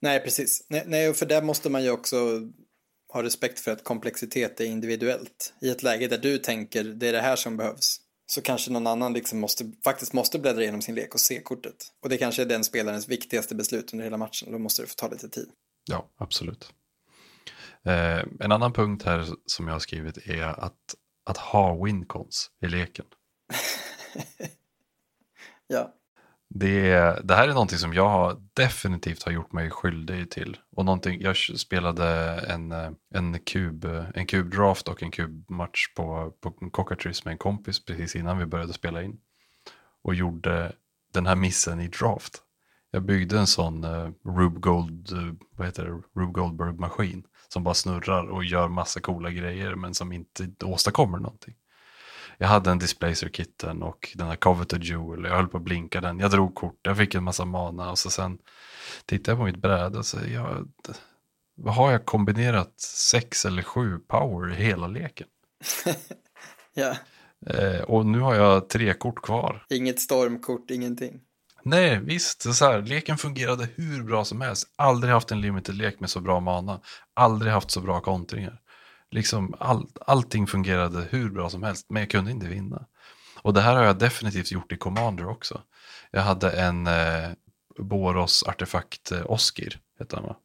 [0.00, 0.66] Nej, precis.
[0.68, 2.16] Nej, nej, för där måste man ju också
[3.12, 5.54] ha respekt för att komplexitet är individuellt.
[5.60, 8.86] I ett läge där du tänker det är det här som behövs så kanske någon
[8.86, 11.92] annan liksom måste, faktiskt måste bläddra igenom sin lek och se kortet.
[12.02, 14.52] Och det kanske är den spelarens viktigaste beslut under hela matchen.
[14.52, 15.48] Då måste det få ta lite tid.
[15.90, 16.72] Ja, absolut.
[17.84, 20.94] Eh, en annan punkt här som jag har skrivit är att,
[21.24, 23.06] att ha wincons i leken.
[25.66, 25.94] ja.
[26.50, 30.56] Det, det här är någonting som jag definitivt har gjort mig skyldig till.
[30.76, 32.06] Och någonting, jag spelade
[32.48, 33.84] en, eh, en, kub,
[34.14, 38.72] en kubdraft och en kubmatch på, på Cockatrice med en kompis precis innan vi började
[38.72, 39.18] spela in.
[40.02, 40.72] Och gjorde
[41.12, 42.42] den här missen i draft.
[42.90, 46.20] Jag byggde en sån uh, Rube, Gold, uh, vad heter det?
[46.20, 51.54] Rube Goldberg-maskin som bara snurrar och gör massa coola grejer men som inte åstadkommer någonting
[52.38, 55.24] jag hade en Displacer kitten och den här Coveted Jewel.
[55.24, 56.18] Jag höll på att blinka den.
[56.18, 58.38] Jag drog kort, jag fick en massa mana och så sen
[59.06, 60.68] tittade jag på mitt bräde och så jag,
[61.56, 65.26] vad har jag kombinerat sex eller sju power i hela leken?
[66.74, 66.96] ja.
[67.46, 69.64] Eh, och nu har jag tre kort kvar.
[69.70, 71.20] Inget stormkort, ingenting.
[71.62, 72.54] Nej, visst.
[72.54, 74.68] Så här, leken fungerade hur bra som helst.
[74.76, 76.80] Aldrig haft en limited lek med så bra mana.
[77.14, 78.60] Aldrig haft så bra kontringar.
[79.10, 82.86] Liksom all, allting fungerade hur bra som helst, men jag kunde inte vinna.
[83.42, 85.62] Och det här har jag definitivt gjort i Commander också.
[86.10, 87.30] Jag hade en eh,
[87.78, 90.36] Boros artefakt eh, Oskir, heter han va?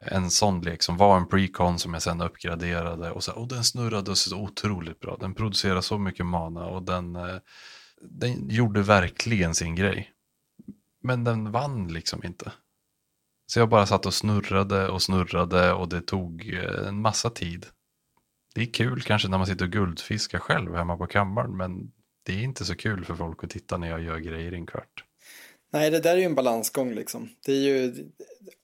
[0.00, 3.64] En sån lek som var en precon som jag sen uppgraderade och, så, och den
[3.64, 5.16] snurrade så otroligt bra.
[5.20, 7.36] Den producerade så mycket mana och den, eh,
[8.00, 10.12] den gjorde verkligen sin grej.
[11.02, 12.52] Men den vann liksom inte.
[13.50, 17.66] Så jag bara satt och snurrade och snurrade och det tog eh, en massa tid.
[18.54, 21.92] Det är kul kanske när man sitter och guldfiskar själv hemma på kammaren men
[22.26, 24.56] det det är inte så kul för folk att titta när jag gör grejer i
[24.56, 25.04] en kvart.
[25.72, 27.28] Nej, det där är ju en balansgång liksom.
[27.46, 27.94] Det är ju,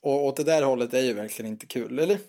[0.01, 1.99] och åt det där hållet är ju verkligen inte kul.
[1.99, 2.19] Eller,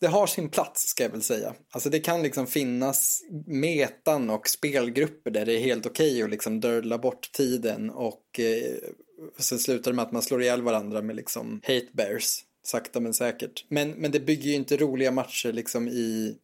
[0.00, 1.54] det har sin plats ska jag väl säga.
[1.70, 6.30] Alltså det kan liksom finnas metan och spelgrupper där det är helt okej okay att
[6.30, 8.90] liksom dörla bort tiden och eh,
[9.38, 13.14] sen slutar det med att man slår ihjäl varandra med liksom hate bears, sakta men
[13.14, 13.64] säkert.
[13.68, 16.36] Men, men det bygger ju inte roliga matcher liksom i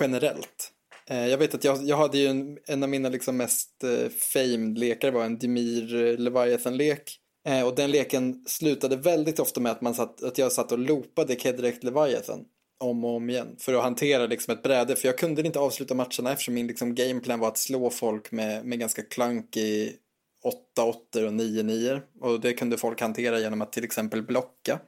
[0.00, 0.72] generellt.
[1.06, 4.08] Eh, jag vet att jag, jag hade ju en, en av mina liksom mest eh,
[4.08, 7.20] famed lekar var en Dimir eh, Leviathan-lek.
[7.48, 10.78] Eh, och den leken slutade väldigt ofta med att, man satt, att jag satt och
[10.78, 12.44] loopade Kedrekt Leviathan
[12.80, 14.96] om och om igen för att hantera liksom ett bräde.
[14.96, 18.64] För jag kunde inte avsluta matcherna eftersom min liksom gameplan var att slå folk med,
[18.64, 19.96] med ganska klankig
[20.44, 24.80] 8 8 och 9 9 och det kunde folk hantera genom att till exempel blocka.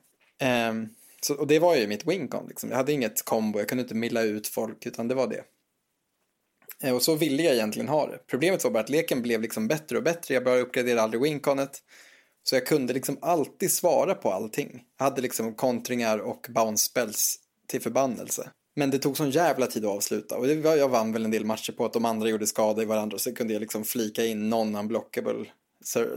[0.71, 0.88] Um,
[1.21, 2.71] så, och det var ju mitt wincon liksom.
[2.71, 5.45] Jag hade inget kombo, jag kunde inte milla ut folk utan det var det.
[6.88, 8.19] Uh, och så ville jag egentligen ha det.
[8.27, 10.35] Problemet var bara att leken blev liksom bättre och bättre.
[10.35, 11.83] Jag började uppgradera aldrig winconet.
[12.42, 14.85] Så jag kunde liksom alltid svara på allting.
[14.99, 18.51] Jag hade liksom kontringar och bounce spells till förbannelse.
[18.78, 21.72] Men det tog sån jävla tid att avsluta och jag vann väl en del matcher
[21.72, 24.74] på att de andra gjorde skada i varandra så kunde jag liksom flika in någon
[24.74, 25.46] unblockable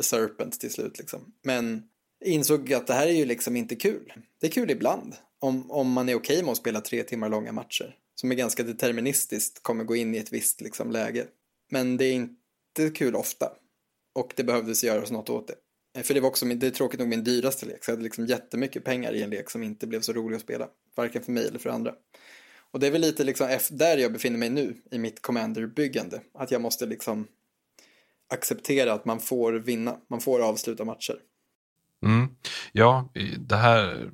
[0.02, 1.34] serpent till slut liksom.
[1.44, 1.84] Men
[2.26, 4.14] insåg att det här är ju liksom inte kul.
[4.42, 7.30] Det är kul ibland om, om man är okej okay med att spela tre timmar
[7.30, 11.28] långa matcher som är ganska deterministiskt kommer gå in i ett visst liksom läge.
[11.70, 13.52] Men det är inte kul ofta
[14.14, 16.04] och det behövdes göras något åt det.
[16.04, 18.26] För det var också, det är tråkigt nog min dyraste lek, så jag hade liksom
[18.26, 20.68] jättemycket pengar i en lek som inte blev så rolig att spela.
[20.96, 21.96] Varken för mig eller för andra.
[22.74, 26.22] Och det är väl lite liksom där jag befinner mig nu i mitt commander-byggande.
[26.34, 27.28] Att jag måste liksom
[28.34, 31.16] acceptera att man får vinna, man får avsluta matcher.
[32.06, 32.28] Mm.
[32.72, 34.12] Ja, det här,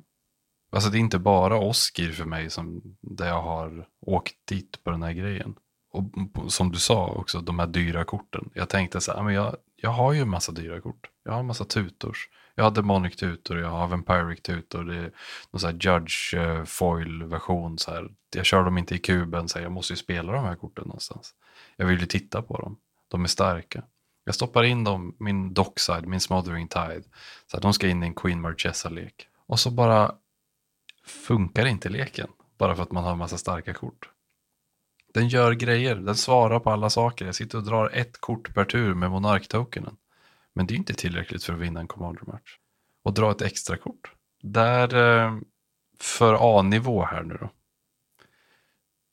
[0.70, 4.90] alltså det är inte bara Oskir för mig som där jag har åkt dit på
[4.90, 5.54] den här grejen.
[5.92, 6.04] Och
[6.52, 8.50] som du sa också, de här dyra korten.
[8.54, 11.10] Jag tänkte så här, men jag, jag har ju en massa dyra kort.
[11.24, 12.28] Jag har en massa tutors.
[12.58, 15.12] Jag har Demonic tutor, jag har Vampiric tutor, det är
[15.50, 17.78] någon sån här Judge uh, foil version.
[17.78, 18.08] Så här.
[18.34, 20.84] Jag kör dem inte i kuben, så här, jag måste ju spela de här korten
[20.86, 21.34] någonstans.
[21.76, 23.82] Jag vill ju titta på dem, de är starka.
[24.24, 27.02] Jag stoppar in dem, min Dockside, min Smothering Tide.
[27.46, 29.28] Så här, de ska in i en Queen Marchesa-lek.
[29.46, 30.14] Och så bara
[31.06, 32.28] funkar inte leken.
[32.58, 34.10] Bara för att man har en massa starka kort.
[35.14, 37.26] Den gör grejer, den svarar på alla saker.
[37.26, 39.96] Jag sitter och drar ett kort per tur med Monark-tokenen.
[40.56, 42.58] Men det är inte tillräckligt för att vinna en Commander-match.
[43.02, 44.12] Och dra ett extra kort.
[44.42, 45.38] Där, eh,
[46.00, 47.50] för A-nivå här nu då.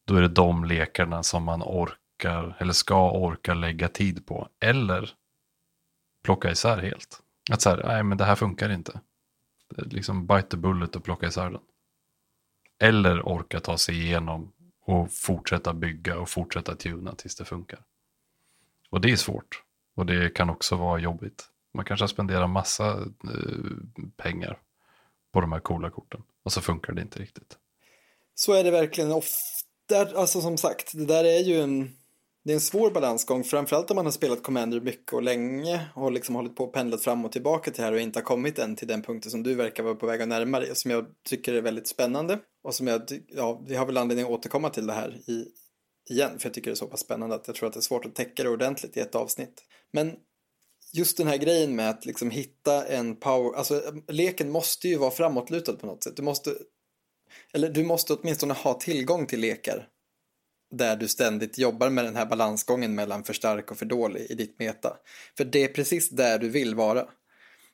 [0.06, 4.50] Då är det de lekarna som man orkar, eller ska orka lägga tid på.
[4.60, 5.10] Eller
[6.24, 7.22] plocka isär helt.
[7.52, 9.00] Att så här, nej men det här funkar inte.
[9.78, 11.62] Liksom bite the bullet och plocka isär den.
[12.80, 14.52] Eller orka ta sig igenom
[14.86, 17.80] och fortsätta bygga och fortsätta tuna tills det funkar.
[18.90, 19.64] Och det är svårt.
[19.96, 21.50] Och det kan också vara jobbigt.
[21.74, 22.92] Man kanske spenderar massa
[23.24, 24.60] eh, pengar
[25.34, 26.22] på de här coola korten.
[26.44, 27.58] Och så funkar det inte riktigt.
[28.36, 30.16] Så är det verkligen ofta.
[30.16, 31.96] Alltså som sagt, det där är ju en,
[32.44, 33.44] det är en svår balansgång.
[33.44, 35.86] Framförallt om man har spelat Commander mycket och länge.
[35.96, 38.24] Och liksom hållit på och pendlat fram och tillbaka till det här och inte har
[38.24, 40.76] kommit än till den punkten som du verkar vara på väg att närma dig.
[40.76, 42.40] Som jag tycker är väldigt spännande.
[42.64, 45.46] Och som jag, ja, vi har väl anledning att återkomma till det här i,
[46.10, 46.40] igen.
[46.40, 48.06] För jag tycker det är så pass spännande att jag tror att det är svårt
[48.06, 49.64] att täcka det ordentligt i ett avsnitt.
[49.94, 50.16] Men
[50.94, 55.12] just den här grejen med att liksom hitta en power, alltså leken måste ju vara
[55.12, 56.16] framåtlutad på något sätt.
[56.16, 56.56] Du måste,
[57.54, 59.88] eller du måste åtminstone ha tillgång till lekar
[60.72, 64.34] där du ständigt jobbar med den här balansgången mellan för stark och för dålig i
[64.34, 64.98] ditt meta.
[65.38, 67.08] För det är precis där du vill vara.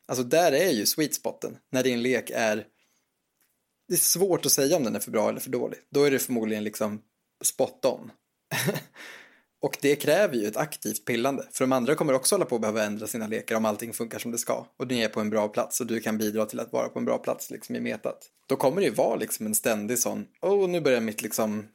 [0.07, 2.65] Alltså där är ju sweet spoten, när din lek är
[3.87, 5.79] det är svårt att säga om den är för bra eller för dålig.
[5.89, 7.01] Då är det förmodligen liksom
[7.43, 8.11] spot on.
[9.61, 11.47] Och det kräver ju ett aktivt pillande.
[11.51, 14.19] För de andra kommer också hålla på att behöva ändra sina lekar om allting funkar
[14.19, 14.65] som det ska.
[14.77, 16.99] Och du är på en bra plats och du kan bidra till att vara på
[16.99, 18.17] en bra plats liksom i metat.
[18.47, 21.67] Då kommer det ju vara liksom en ständig sån, oh nu börjar mitt liksom,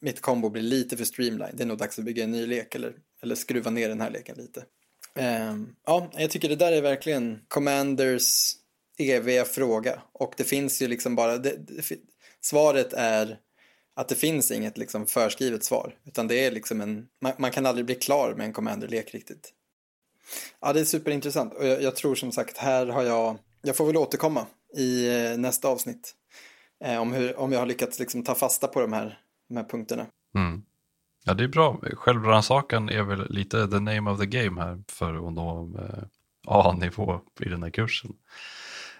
[0.00, 1.52] mitt kombo bli lite för streamline.
[1.54, 4.10] Det är nog dags att bygga en ny lek eller, eller skruva ner den här
[4.10, 4.64] leken lite.
[5.50, 8.54] Um, ja, jag tycker det där är verkligen Commanders
[8.98, 10.02] eviga fråga.
[10.12, 11.98] Och det finns ju liksom bara, det, det,
[12.40, 13.38] svaret är
[13.98, 15.94] att det finns inget liksom förskrivet svar.
[16.04, 19.52] Utan det är liksom en, man, man kan aldrig bli klar med en commander-lek riktigt.
[20.60, 23.86] Ja, det är superintressant och jag, jag, tror som sagt här har jag, jag får
[23.86, 24.46] väl återkomma
[24.76, 26.14] i eh, nästa avsnitt.
[26.84, 29.18] Eh, om, hur, om jag har lyckats liksom ta fasta på de här,
[29.48, 30.06] de här punkterna.
[30.34, 30.62] Mm.
[31.24, 31.80] Ja, det är bra.
[31.92, 36.04] Självrannsakan är väl lite the name of the game här för att nå eh,
[36.46, 38.10] A-nivå i den här kursen.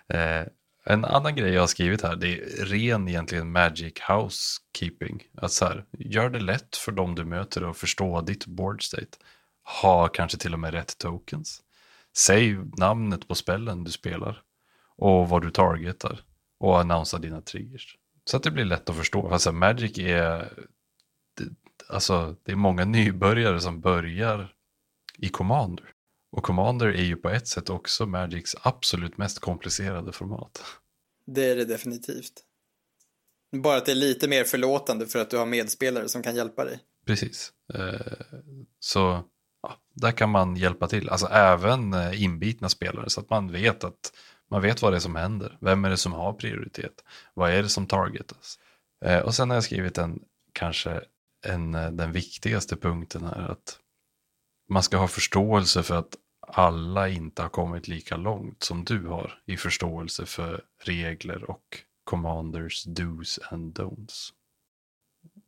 [0.09, 0.47] Eh,
[0.89, 5.23] en annan grej jag har skrivit här, det är ren egentligen magic housekeeping.
[5.35, 9.19] Att så här, gör det lätt för dem du möter att förstå ditt board state.
[9.83, 11.63] ha kanske till och med rätt tokens.
[12.17, 14.43] Säg namnet på spellen du spelar
[14.97, 16.21] och vad du targetar
[16.61, 17.97] och annonsa dina triggers.
[18.25, 19.29] Så att det blir lätt att förstå.
[19.29, 20.53] Alltså Magic är,
[21.37, 21.45] det,
[21.89, 24.55] alltså det är många nybörjare som börjar
[25.19, 25.93] i Commander.
[26.31, 30.63] Och Commander är ju på ett sätt också Magics absolut mest komplicerade format.
[31.27, 32.33] Det är det definitivt.
[33.57, 36.65] Bara att det är lite mer förlåtande för att du har medspelare som kan hjälpa
[36.65, 36.81] dig.
[37.07, 37.53] Precis.
[37.75, 38.01] Eh,
[38.81, 39.23] så
[39.63, 41.09] ja, där kan man hjälpa till.
[41.09, 44.13] Alltså även eh, inbitna spelare så att man vet att
[44.51, 45.59] man vet vad det är som händer.
[45.61, 47.05] Vem är det som har prioritet?
[47.35, 48.59] Vad är det som targetas?
[49.05, 50.21] Eh, och sen har jag skrivit en,
[50.53, 51.01] kanske
[51.47, 53.49] en, den viktigaste punkten här.
[53.51, 53.79] Att
[54.69, 56.17] man ska ha förståelse för att
[56.49, 61.65] alla inte har kommit lika långt som du har i förståelse för regler och
[62.05, 64.33] commanders dos and don'ts.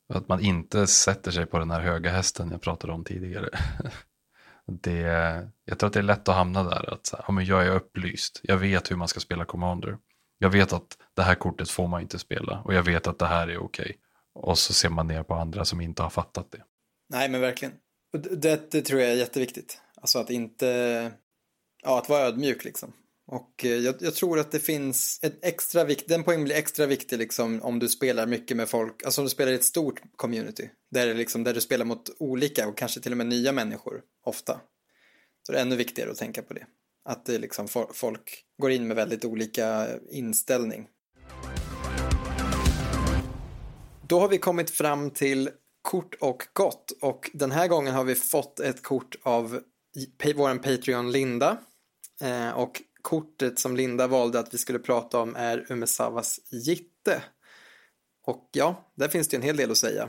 [0.09, 3.49] Att man inte sätter sig på den här höga hästen jag pratade om tidigare.
[4.73, 5.01] Det,
[5.65, 6.95] jag tror att det är lätt att hamna där.
[6.95, 8.41] Att ja, men jag är upplyst.
[8.43, 9.99] Jag vet hur man ska spela commander.
[10.39, 13.27] Jag vet att det här kortet får man inte spela och jag vet att det
[13.27, 13.85] här är okej.
[13.85, 13.97] Okay.
[14.35, 16.63] Och så ser man ner på andra som inte har fattat det.
[17.09, 17.75] Nej, men verkligen.
[18.13, 19.81] Det, det tror jag är jätteviktigt.
[19.97, 21.13] Alltså att inte,
[21.83, 22.93] ja, att vara ödmjuk liksom.
[23.27, 26.87] Och eh, jag, jag, tror att det finns ett extra vikt, den poängen blir extra
[26.87, 30.03] viktig liksom om du spelar mycket med folk, alltså om du spelar i ett stort
[30.17, 30.71] community.
[30.91, 34.61] Där, liksom, där du spelar mot olika och kanske till och med nya människor ofta.
[35.47, 36.67] Så det är ännu viktigare att tänka på det.
[37.05, 40.87] Att det liksom, folk går in med väldigt olika inställning.
[44.09, 45.51] Då har vi kommit fram till
[45.83, 49.61] kort och gott och den här gången har vi fått ett kort av
[50.37, 51.59] vår Patreon Linda.
[52.21, 57.23] Eh, och kortet som Linda valde att vi skulle prata om är Umesawas Jitte.
[58.27, 60.09] Och ja, där finns det en hel del att säga.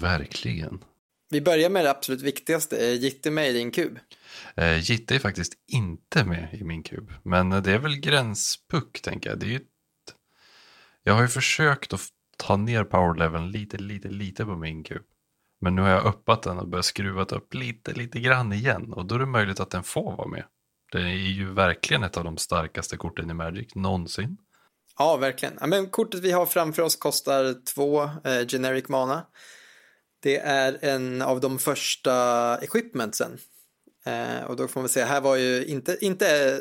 [0.00, 0.84] Verkligen.
[1.30, 2.76] Vi börjar med det absolut viktigaste.
[2.76, 3.98] Är Jitte med i din kub?
[4.56, 7.12] Eh, Jitte är faktiskt inte med i min kub.
[7.22, 9.38] Men det är väl gränspuck, tänker jag.
[9.38, 9.62] Det är ett...
[11.02, 12.08] Jag har ju försökt att
[12.38, 15.02] ta ner powerleveln lite, lite, lite på min kub.
[15.60, 18.92] Men nu har jag uppat den och börjat skruva upp lite, lite grann igen.
[18.92, 20.44] Och då är det möjligt att den får vara med.
[20.92, 24.36] Det är ju verkligen ett av de starkaste korten i Magic någonsin.
[24.98, 25.58] Ja, verkligen.
[25.60, 29.26] Ja, men kortet vi har framför oss kostar två eh, generic mana.
[30.22, 33.38] Det är en av de första equipmentsen.
[34.06, 36.60] Eh, och då får man säga, här var ju inte, inte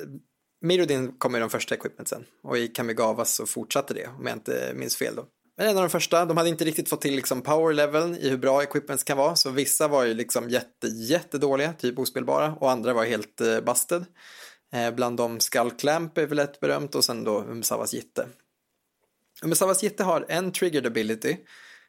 [0.62, 4.72] Mirrodin kom i de första equipmentsen och i Kamigawa så fortsatte det om jag inte
[4.76, 5.26] minns fel då.
[5.58, 8.30] Men en av de första, de hade inte riktigt fått till liksom power leveln i
[8.30, 12.72] hur bra equipments kan vara, så vissa var ju liksom jätte, jättedåliga, typ ospelbara, och
[12.72, 14.06] andra var helt eh, busted.
[14.74, 18.28] Eh, bland dem Skull Clamp är väl ett berömt och sen då Umsavas Jitte.
[19.44, 21.38] Umsavas Jitte har en triggered ability,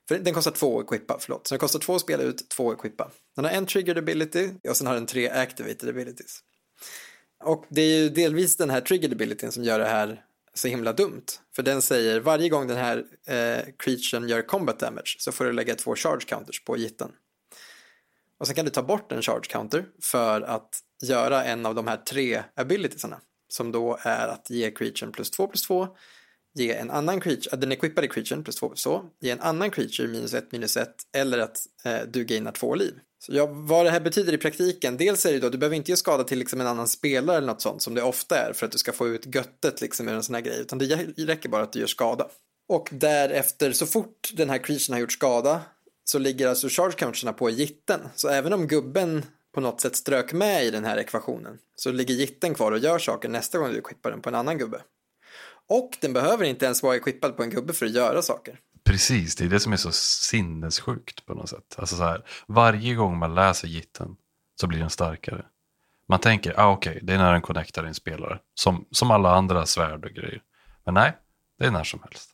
[0.08, 3.10] för den kostar två equippa, förlåt, så den kostar två att spela ut, två equippa.
[3.36, 6.40] Den har en triggered ability och sen har den tre activated abilities.
[7.44, 10.24] Och det är ju delvis den här triggered abilityn som gör det här
[10.58, 11.24] så himla dumt.
[11.56, 15.52] För den säger varje gång den här eh, creaturen gör combat damage så får du
[15.52, 17.10] lägga två charge counters på gitten.
[18.38, 21.86] Och sen kan du ta bort en charge counter för att göra en av de
[21.86, 23.20] här tre abilitiesarna.
[23.48, 25.88] Som då är att ge creaturen plus 2 plus 2,
[26.54, 30.08] ge en annan creature, den equippade creaturen plus 2 plus 2, ge en annan creature
[30.08, 33.00] minus 1 minus 1 eller att eh, du gainar två liv.
[33.18, 35.92] Så ja, vad det här betyder i praktiken, dels är det då, du behöver inte
[35.92, 38.66] ge skada till liksom en annan spelare eller något sånt som det ofta är för
[38.66, 41.48] att du ska få ut göttet liksom ur en sån här grej, utan det räcker
[41.48, 42.28] bara att du gör skada.
[42.68, 45.60] Och därefter, så fort den här creaturen har gjort skada,
[46.04, 48.00] så ligger alltså charge counterna på gitten.
[48.14, 52.14] Så även om gubben på något sätt strök med i den här ekvationen, så ligger
[52.14, 54.82] gitten kvar och gör saker nästa gång du equippar den på en annan gubbe.
[55.68, 58.60] Och den behöver inte ens vara equippad på en gubbe för att göra saker.
[58.88, 61.74] Precis, det är det som är så sinnessjukt på något sätt.
[61.78, 64.16] Alltså så här, varje gång man läser gitten
[64.60, 65.44] så blir den starkare.
[66.08, 68.38] Man tänker, ah, okej, okay, det är när den connectar en spelare.
[68.54, 70.42] Som, som alla andra svärd och grejer.
[70.84, 71.16] Men nej,
[71.58, 72.30] det är när som helst.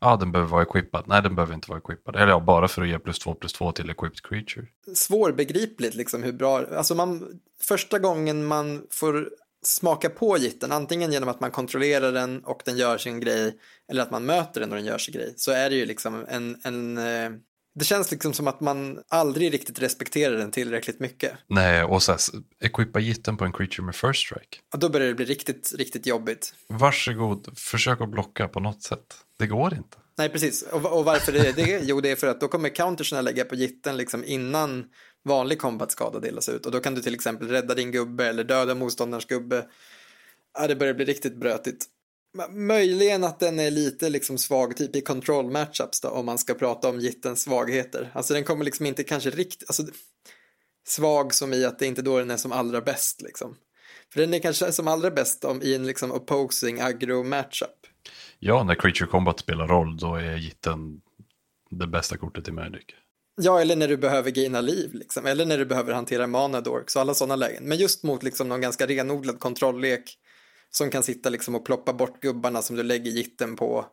[0.00, 1.04] Ja, ah, den behöver vara equippad.
[1.06, 2.16] Nej, den behöver inte vara equippad.
[2.16, 4.66] Eller ja, bara för att ge plus två plus två till equipped creature.
[4.94, 9.30] Svårbegripligt liksom hur bra, alltså man, första gången man får
[9.62, 13.58] smaka på gitten, antingen genom att man kontrollerar den och den gör sin grej,
[13.90, 16.26] eller att man möter den och den gör sin grej, så är det ju liksom
[16.28, 17.30] en, en eh,
[17.74, 21.32] det känns liksom som att man aldrig riktigt respekterar den tillräckligt mycket.
[21.46, 22.20] Nej, och så här,
[22.60, 24.58] equippa gitten på en creature med first strike.
[24.72, 26.54] Och då börjar det bli riktigt, riktigt jobbigt.
[26.68, 29.14] Varsågod, försök att blocka på något sätt.
[29.38, 29.96] Det går inte.
[30.18, 30.62] Nej, precis.
[30.62, 33.54] Och, och varför är det Jo, det är för att då kommer counterserna lägga på
[33.54, 34.84] gitten liksom innan
[35.24, 36.66] vanlig kombatskada delas ut.
[36.66, 39.66] Och då kan du till exempel rädda din gubbe eller döda motståndarens gubbe.
[40.58, 41.86] Ja, det börjar bli riktigt brötigt.
[42.50, 46.54] Möjligen att den är lite liksom svag typ i control matchups då om man ska
[46.54, 48.10] prata om jittens svagheter.
[48.14, 49.82] Alltså den kommer liksom inte kanske riktigt, alltså
[50.86, 53.56] svag som i att det inte då den är som allra bäst liksom.
[54.12, 57.86] För den är kanske som allra bäst om i en liksom opposing aggro matchup.
[58.38, 61.00] Ja, när Creature Combat spelar roll då är Jitten
[61.70, 62.84] det bästa kortet i Magic.
[63.36, 65.26] Ja, eller när du behöver gaina liv, liksom.
[65.26, 67.64] eller när du behöver hantera mana dorks och alla sådana lägen.
[67.64, 70.18] Men just mot liksom någon ganska renodlad kontrolllek
[70.70, 73.86] som kan sitta liksom och ploppa bort gubbarna som du lägger jitten på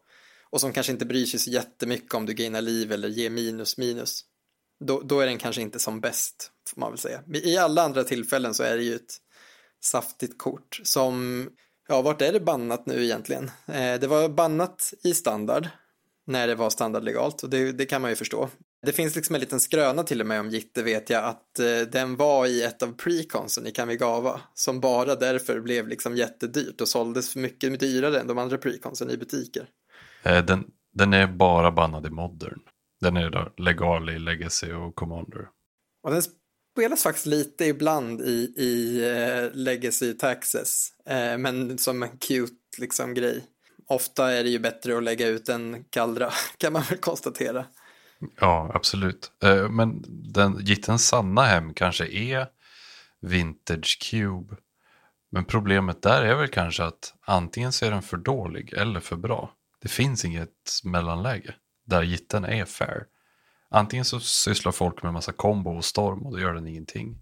[0.49, 3.77] och som kanske inte bryr sig så jättemycket om du gainar liv eller ger minus
[3.77, 4.25] minus.
[4.85, 7.23] Då, då är den kanske inte som bäst, får man väl säga.
[7.33, 9.17] I alla andra tillfällen så är det ju ett
[9.83, 11.47] saftigt kort som,
[11.87, 13.51] ja, vart är det bannat nu egentligen?
[13.67, 15.67] Eh, det var bannat i standard
[16.27, 18.49] när det var standardlegalt och det, det kan man ju förstå.
[18.85, 21.81] Det finns liksom en liten skröna till och med om Jitte vet jag att eh,
[21.91, 26.87] den var i ett av preconsen i Kamigawa som bara därför blev liksom jättedyrt och
[26.87, 29.67] såldes för mycket dyrare än de andra preconsen i butiker.
[30.23, 32.59] Eh, den, den är bara bannad i modern.
[33.01, 35.47] Den är då legal i Legacy och Commander.
[36.03, 36.21] Och den
[36.73, 43.13] spelas faktiskt lite ibland i, i uh, Legacy Taxes, uh, men som en cute liksom
[43.13, 43.43] grej.
[43.87, 47.65] Ofta är det ju bättre att lägga ut en kallra, kan man väl konstatera.
[48.39, 49.31] Ja, absolut.
[49.43, 50.03] Eh, men
[50.33, 52.47] den Jittens sanna hem kanske är
[53.21, 54.55] Vintage Cube.
[55.31, 59.15] Men problemet där är väl kanske att antingen så är den för dålig eller för
[59.15, 59.53] bra.
[59.81, 61.55] Det finns inget mellanläge
[61.85, 63.05] där Jitten är fair.
[63.69, 67.21] Antingen så sysslar folk med massa kombo och storm och då gör den ingenting.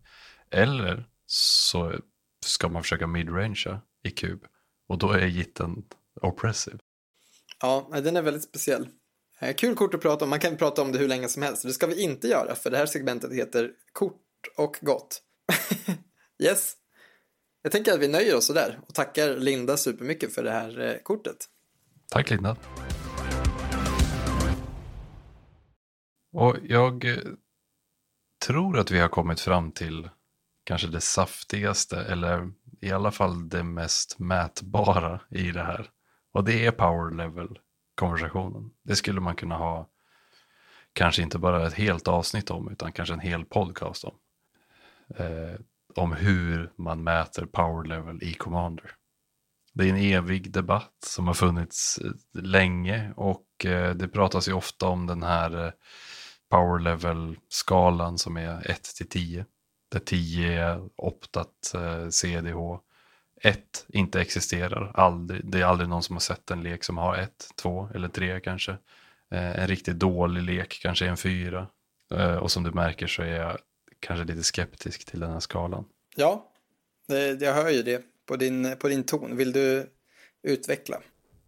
[0.52, 1.94] Eller så
[2.46, 4.46] ska man försöka midrangea i kub
[4.88, 5.84] och då är Jitten
[6.22, 6.78] oppressive.
[7.62, 8.88] Ja, den är väldigt speciell.
[9.40, 11.64] Eh, kul kort att prata om, man kan prata om det hur länge som helst.
[11.64, 14.22] Det ska vi inte göra för det här segmentet heter kort
[14.58, 15.22] och gott.
[16.44, 16.74] yes.
[17.62, 20.96] Jag tänker att vi nöjer oss sådär och tackar Linda supermycket för det här eh,
[21.04, 21.46] kortet.
[22.10, 22.58] Tack Linda.
[26.34, 27.18] Och jag eh,
[28.46, 30.10] tror att vi har kommit fram till
[30.64, 35.90] kanske det saftigaste eller i alla fall det mest mätbara i det här.
[36.34, 37.60] Och det är power level
[37.98, 38.70] konversationen.
[38.84, 39.90] Det skulle man kunna ha
[40.94, 44.16] kanske inte bara ett helt avsnitt om utan kanske en hel podcast om.
[45.16, 45.60] Eh,
[45.96, 48.92] om hur man mäter power level i Commander.
[49.74, 54.54] Det är en evig debatt som har funnits eh, länge och eh, det pratas ju
[54.54, 55.72] ofta om den här eh,
[56.50, 59.46] power level-skalan som är 1 till 10.
[59.92, 62.80] Där 10 är optat eh, CDH.
[63.42, 64.92] 1 inte existerar.
[64.94, 68.08] Aldrig, det är aldrig någon som har sett en lek som har 1, 2 eller
[68.08, 68.78] 3 kanske.
[69.30, 71.68] En riktigt dålig lek kanske är en 4.
[72.42, 73.58] Och som du märker så är jag
[74.00, 75.86] kanske lite skeptisk till den här skalan.
[76.16, 76.52] Ja,
[77.08, 79.38] det, jag hör ju det på din, på din ton.
[79.38, 79.90] Vill du
[80.44, 80.98] utveckla?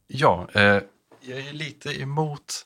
[0.08, 0.82] Ja, eh,
[1.22, 2.66] jag är lite emot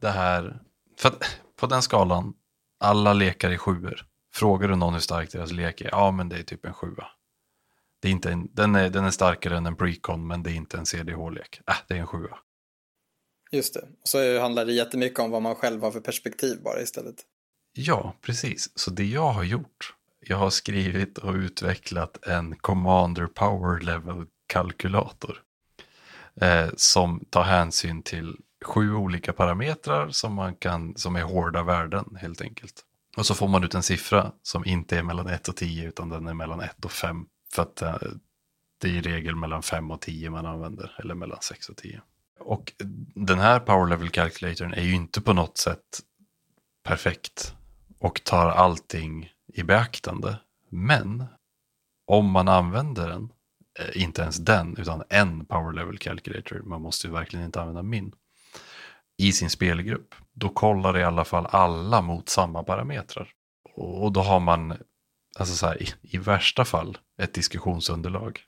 [0.00, 0.58] det här.
[0.98, 2.34] För att på den skalan,
[2.80, 4.06] alla lekar är sjuor.
[4.34, 7.06] Frågar du någon hur stark deras lek är, ja men det är typ en sjua.
[8.04, 10.54] Det är inte en, den, är, den är starkare än en precon men det är
[10.54, 11.60] inte en CDH-lek.
[11.68, 12.38] Äh, det är en sjua.
[13.52, 17.14] Just det, så handlar det jättemycket om vad man själv har för perspektiv bara istället.
[17.72, 18.70] Ja, precis.
[18.74, 25.42] Så det jag har gjort, jag har skrivit och utvecklat en Commander Power Level kalkylator.
[26.40, 32.16] Eh, som tar hänsyn till sju olika parametrar som, man kan, som är hårda värden
[32.20, 32.84] helt enkelt.
[33.16, 36.08] Och så får man ut en siffra som inte är mellan 1 och 10 utan
[36.08, 37.26] den är mellan 1 och 5.
[37.54, 37.96] För att eh,
[38.78, 42.00] det är i regel mellan 5 och 10 man använder, eller mellan 6 och 10.
[42.40, 42.72] Och
[43.14, 46.00] den här Power Level Calculatorn är ju inte på något sätt
[46.84, 47.54] perfekt
[47.98, 50.36] och tar allting i beaktande.
[50.68, 51.24] Men
[52.06, 53.32] om man använder den,
[53.78, 57.82] eh, inte ens den, utan en Power Level Calculator, man måste ju verkligen inte använda
[57.82, 58.12] min,
[59.16, 63.28] i sin spelgrupp, då kollar i alla fall alla mot samma parametrar.
[63.74, 64.76] Och då har man,
[65.38, 68.40] alltså så här, i, i värsta fall, ett diskussionsunderlag.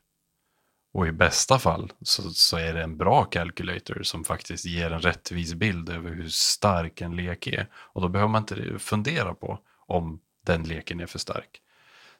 [0.92, 5.00] Och i bästa fall så, så, är det en bra calculator som faktiskt ger en
[5.00, 7.68] rättvis bild över hur stark en lek är.
[7.74, 11.60] Och då behöver man inte fundera på om den leken är för stark.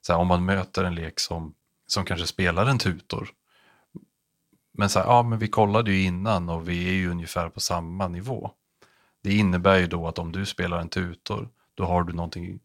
[0.01, 1.55] Så här, om man möter en lek som,
[1.87, 3.29] som kanske spelar en tutor.
[4.73, 7.61] Men så här, ja men vi kollade ju innan och vi är ju ungefär på
[7.61, 8.51] samma nivå.
[9.23, 12.13] Det innebär ju då att om du spelar en tutor, då har du,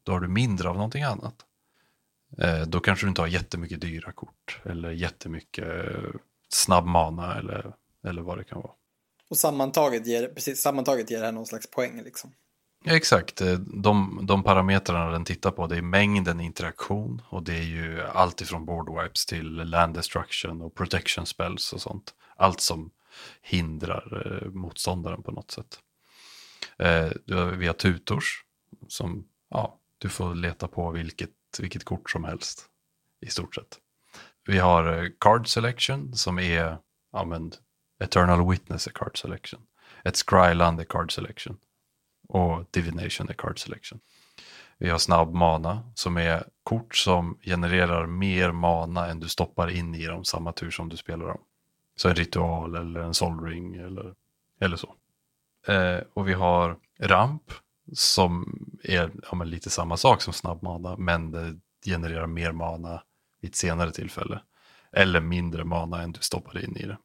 [0.04, 1.45] då har du mindre av någonting annat.
[2.38, 6.09] Eh, då kanske du inte har jättemycket dyra kort eller jättemycket eh,
[6.49, 7.73] snabb mana eller,
[8.07, 8.71] eller vad det kan vara.
[9.29, 12.34] Och sammantaget ger, precis, sammantaget ger det här någon slags poäng liksom.
[12.84, 17.57] Ja, exakt, eh, de, de parametrarna den tittar på det är mängden interaktion och det
[17.57, 22.13] är ju allt ifrån board wipes till land destruction och protection spells och sånt.
[22.36, 22.91] Allt som
[23.41, 25.79] hindrar eh, motståndaren på något sätt.
[27.57, 28.43] Vi har tutors
[28.88, 31.29] som ja, Du får leta på vilket,
[31.60, 32.66] vilket kort som helst
[33.22, 33.80] i stort sett.
[34.45, 36.78] Vi har eh, Card Selection som är,
[37.12, 37.52] ja men,
[38.04, 39.62] Eternal Witness är Card Selection.
[40.04, 41.58] Ett Skryland är Card Selection.
[42.28, 43.99] Och Divination är Card Selection.
[44.78, 49.95] Vi har snabb mana som är kort som genererar mer mana än du stoppar in
[49.95, 51.41] i dem samma tur som du spelar dem.
[51.95, 54.14] Så en ritual eller en solring eller,
[54.60, 54.95] eller så.
[55.68, 57.52] Eh, och vi har ramp
[57.93, 63.03] som är ja, lite samma sak som snabbmana men det genererar mer mana
[63.41, 64.41] vid ett senare tillfälle.
[64.91, 66.97] Eller mindre mana än du stoppar in i det.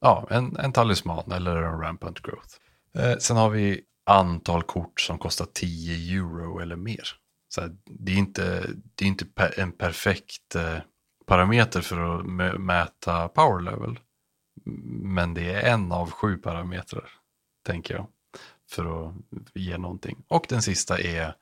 [0.00, 2.56] Ja, en, en talisman eller en rampant growth.
[2.94, 7.08] Eh, sen har vi antal kort som kostar 10 euro eller mer.
[7.48, 10.78] Så här, det är inte, det är inte per, en perfekt eh,
[11.26, 12.26] parameter för att
[12.60, 13.98] mäta power level.
[15.02, 17.10] Men det är en av sju parametrar,
[17.66, 18.06] tänker jag,
[18.72, 19.14] för att
[19.54, 20.24] ge någonting.
[20.28, 21.34] Och den sista är,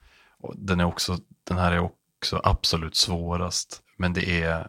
[0.54, 4.68] den, är också, den här är också absolut svårast, men det är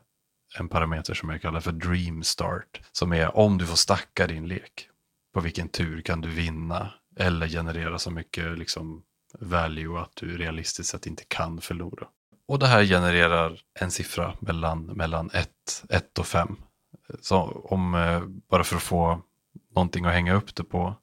[0.60, 4.48] en parameter som jag kallar för dream start, som är om du får stacka din
[4.48, 4.88] lek,
[5.34, 9.04] på vilken tur kan du vinna eller generera så mycket liksom,
[9.40, 12.08] value att du realistiskt sett inte kan förlora.
[12.48, 15.30] Och det här genererar en siffra mellan, mellan
[15.90, 16.58] 1 och 5
[17.22, 19.22] så om, eh, bara för att få
[19.76, 20.96] någonting att hänga upp det på.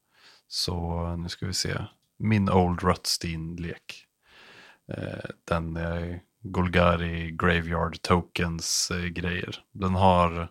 [0.49, 1.85] Så nu ska vi se.
[2.19, 4.05] Min Old Rutstein-lek.
[4.93, 9.65] Eh, den är Golgari Graveyard Tokens eh, grejer.
[9.73, 10.49] Den har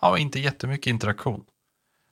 [0.00, 1.44] ja, inte jättemycket interaktion.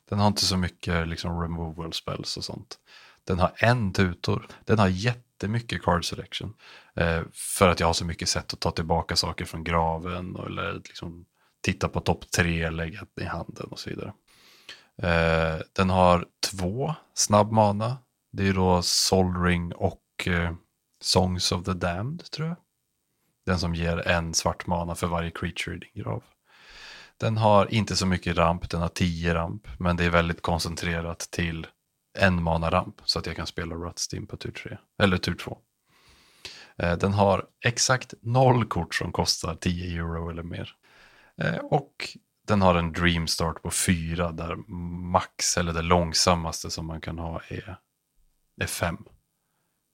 [0.09, 2.79] Den har inte så mycket liksom, removal spells och sånt.
[3.25, 4.47] Den har en tutor.
[4.64, 6.55] Den har jättemycket card selection.
[6.97, 10.37] Eh, för att jag har så mycket sätt att ta tillbaka saker från graven.
[10.37, 11.27] Eller liksom
[11.61, 14.12] titta på topp tre, lägga i handen och så vidare.
[15.03, 17.99] Eh, den har två snabb mana.
[18.32, 20.55] Det är då Solring och eh,
[21.01, 22.57] Songs of the Damned tror jag.
[23.47, 26.22] Den som ger en svart mana för varje creature i din grav.
[27.16, 31.18] Den har inte så mycket ramp, den har tio ramp, men det är väldigt koncentrerat
[31.18, 31.66] till
[32.18, 35.59] en mana ramp så att jag kan spela Rutstim på tur 3, eller tur 2.
[36.76, 40.76] Eh, den har exakt noll kort som kostar 10 euro eller mer.
[41.42, 44.57] Eh, och den har en dream start på fyra där
[45.11, 47.78] max eller det långsammaste som man kan ha är,
[48.61, 48.99] är fem.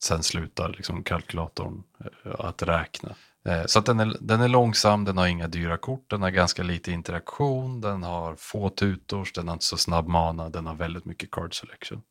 [0.03, 3.15] Sen slutar liksom kalkylatorn eh, att räkna.
[3.45, 6.31] Eh, så att den, är, den är långsam, den har inga dyra kort, den har
[6.31, 10.75] ganska lite interaktion, den har få tutors, den har inte så snabb mana, den har
[10.75, 12.03] väldigt mycket card selection.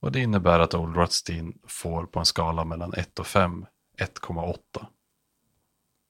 [0.00, 3.66] Och det innebär att Old Rutstein får på en skala mellan 1 och 5
[3.98, 4.86] 1,8.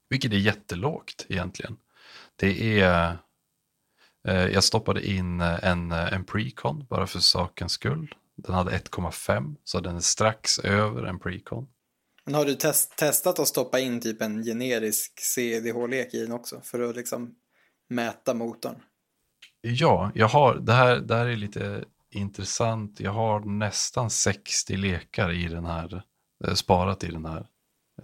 [0.09, 1.77] Vilket är jättelågt egentligen.
[2.37, 3.19] Det är...
[4.29, 8.15] Eh, jag stoppade in en, en precon bara för sakens skull.
[8.37, 11.69] Den hade 1,5 så den är strax över en precon.
[12.25, 16.61] Men har du test, testat att stoppa in typ en generisk CDH-lek i den också
[16.65, 17.35] för att liksom
[17.89, 18.83] mäta motorn?
[19.61, 23.01] Ja, jag har, det här, det här är lite intressant.
[23.01, 26.03] Jag har nästan 60 lekar i den här,
[26.45, 27.47] eh, sparat i den här.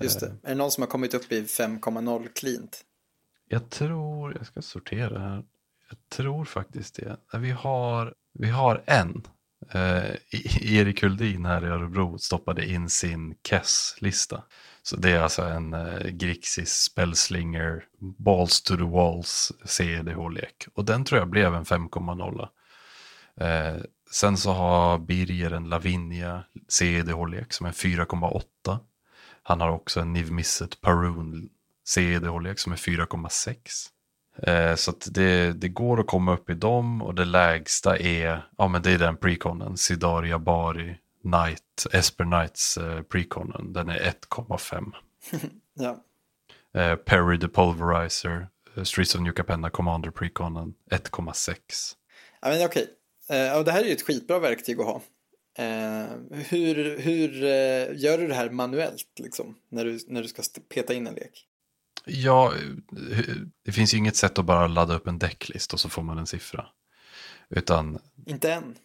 [0.00, 0.26] Just det.
[0.42, 2.84] Är det någon som har kommit upp i 5,0 cleant?
[3.48, 5.44] Jag tror, jag ska sortera här.
[5.94, 7.38] Jag tror faktiskt det.
[7.38, 9.22] Vi har, vi har en.
[9.70, 10.18] Eh, e-
[10.60, 14.42] Erik Huldin här i Örebro stoppade in sin Kess-lista.
[14.82, 17.84] Så det är alltså en eh, Grixis Spellslinger
[18.18, 20.66] Balls to the Walls CEDH-lek.
[20.74, 22.48] Och den tror jag blev en 5,0.
[23.40, 28.78] Eh, sen så har Birger en Lavinia CEDH-lek som är 4,8.
[29.42, 31.48] Han har också en Niv Misset Paroon
[31.86, 33.56] CED-lek som är 4,6.
[34.42, 38.68] Eh, så det, det går att komma upp i dem och det lägsta är, ja
[38.68, 44.92] men det är den preconen, Sidaria Bari Knight, Esper Knights eh, preconen, den är 1,5.
[45.74, 46.04] ja.
[46.80, 48.48] Eh, Perry the Pulverizer,
[48.84, 51.56] Streets of New Capenna Commander preconen 1,6.
[52.40, 52.88] Ja men okej,
[53.28, 55.00] eh, och det här är ju ett skitbra verktyg att ha.
[56.30, 57.30] Hur hur
[57.92, 61.46] gör du det här manuellt liksom, när du, när du ska peta in en lek?
[62.06, 62.52] Ja,
[63.64, 66.18] det finns ju inget sätt att bara ladda upp en decklist och så får man
[66.18, 66.66] en siffra.
[67.50, 67.98] Utan...
[68.26, 68.76] Inte än.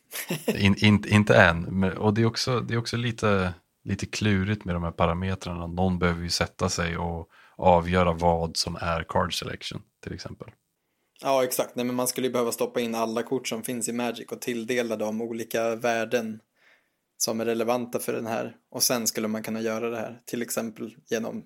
[0.48, 3.54] in, in, inte än, och det är också, det är också lite,
[3.84, 5.68] lite klurigt med de här parametrarna.
[5.68, 10.48] Någon behöver ju sätta sig och avgöra vad som är card selection till exempel.
[11.22, 11.76] Ja, exakt.
[11.76, 14.42] Nej, men man skulle ju behöva stoppa in alla kort som finns i Magic och
[14.42, 16.40] tilldela dem olika värden
[17.18, 18.56] som är relevanta för den här.
[18.72, 21.46] Och sen skulle man kunna göra det här, till exempel genom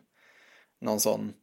[0.81, 1.33] någon sån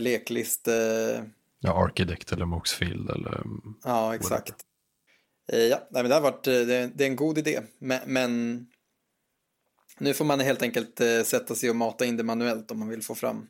[0.00, 0.68] leklist.
[0.68, 1.22] Eh...
[1.60, 3.42] Ja, Archidect eller Moxfield eller...
[3.84, 4.54] Ja, exakt.
[5.52, 6.52] Eh, ja, nej, men det har varit, eh,
[6.94, 7.60] det, är en god idé.
[7.78, 8.66] Men, men
[9.98, 12.88] Nu får man helt enkelt eh, sätta sig och mata in det manuellt om man
[12.88, 13.46] vill få fram.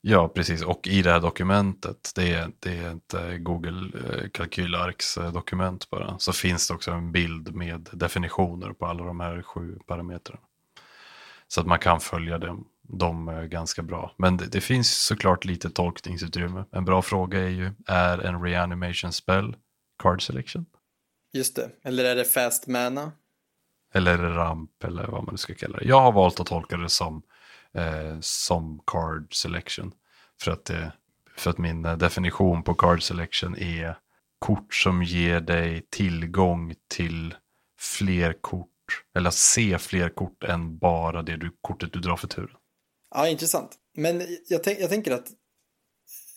[0.00, 0.62] Ja, precis.
[0.62, 5.32] Och i det här dokumentet, det är, det är ett eh, Google eh, kalkylarks eh,
[5.32, 9.78] dokument bara, så finns det också en bild med definitioner på alla de här sju
[9.86, 10.40] parametrarna.
[11.48, 14.14] Så att man kan följa dem, dem eh, ganska bra.
[14.16, 16.64] Men det, det finns såklart lite tolkningsutrymme.
[16.72, 19.56] En bra fråga är ju, är en reanimation spell
[20.02, 20.66] card selection?
[21.32, 23.12] Just det, eller är det fast mana?
[23.94, 25.84] Eller ramp eller vad man nu ska kalla det.
[25.84, 27.22] Jag har valt att tolka det som,
[27.74, 29.92] eh, som card selection.
[30.42, 30.92] För att, det,
[31.36, 33.98] för att min eh, definition på card selection är
[34.38, 37.34] kort som ger dig tillgång till
[37.78, 38.68] fler kort.
[39.14, 42.56] Eller se fler kort än bara det du, kortet du drar för turen.
[43.14, 43.78] Ja, intressant.
[43.94, 45.28] Men jag, tänk, jag tänker att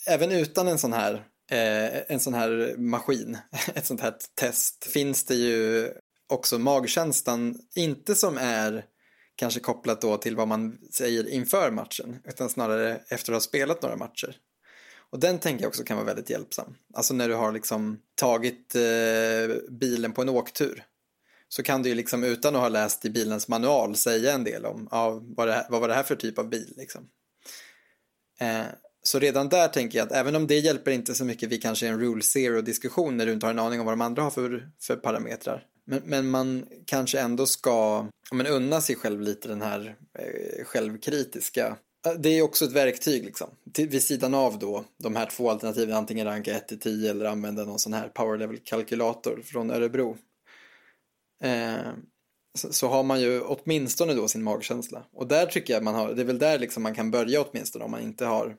[0.08, 1.14] även utan en sån här
[1.52, 3.38] eh, en sån här maskin,
[3.76, 5.92] ett sånt här test, finns det ju
[6.30, 8.86] också magkänslan, inte som är
[9.36, 13.82] kanske kopplat då till vad man säger inför matchen, utan snarare efter att ha spelat
[13.82, 14.36] några matcher.
[15.12, 16.76] Och den tänker jag också kan vara väldigt hjälpsam.
[16.94, 20.84] Alltså när du har liksom tagit eh, bilen på en åktur
[21.54, 24.66] så kan du ju liksom utan att ha läst i bilens manual säga en del
[24.66, 26.74] om ja, vad, det här, vad var det här för typ av bil.
[26.78, 27.08] Liksom.
[28.40, 28.66] Eh,
[29.04, 31.88] så redan där tänker jag att även om det hjälper inte så mycket vid kanske
[31.88, 34.32] en rule zero diskussion när du inte har en aning om vad de andra har
[34.32, 35.66] för, för parametrar.
[35.86, 41.78] Men, men man kanske ändå ska men unna sig själv lite den här eh, självkritiska.
[42.06, 43.50] Eh, det är också ett verktyg liksom.
[43.74, 47.26] Till, vid sidan av då de här två alternativen, antingen ranka 1 till 10 eller
[47.26, 50.18] använda någon sån här power level kalkylator från Örebro.
[51.44, 51.92] Eh,
[52.54, 55.04] så, så, har man ju åtminstone då sin magkänsla.
[55.14, 57.86] Och där tycker jag man har, det är väl där liksom man kan börja åtminstone
[57.86, 58.58] om man inte har,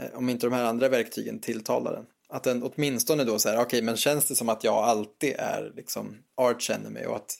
[0.00, 2.06] eh, om inte de här andra verktygen tilltalar den.
[2.28, 5.72] Att den åtminstone då säger, okej okay, men känns det som att jag alltid är
[5.76, 7.34] liksom arch enemy och att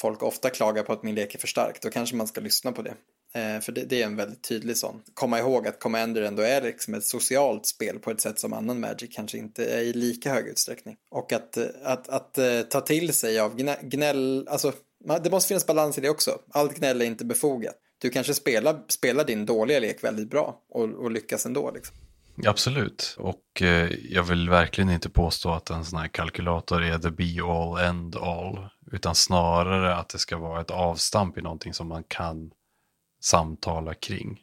[0.00, 2.72] folk ofta klagar på att min lek är för stark, då kanske man ska lyssna
[2.72, 2.94] på det.
[3.34, 5.02] Eh, för det, det, är en väldigt tydlig sån.
[5.14, 8.80] Komma ihåg att Commander ändå är liksom ett socialt spel på ett sätt som annan
[8.80, 10.96] Magic kanske inte är i lika hög utsträckning.
[11.10, 14.72] Och att, eh, att, att, att ta till sig av gnäll, alltså
[15.22, 16.38] det måste finnas balans i det också.
[16.50, 17.74] Allt gnäll är inte befogat.
[17.98, 21.70] Du kanske spelar, spelar din dåliga lek väldigt bra och, och lyckas ändå.
[21.70, 21.96] Liksom.
[22.46, 27.10] Absolut, och eh, jag vill verkligen inte påstå att en sån här kalkylator är the
[27.10, 31.88] be all end all, utan snarare att det ska vara ett avstamp i någonting som
[31.88, 32.50] man kan
[33.24, 34.40] samtala kring.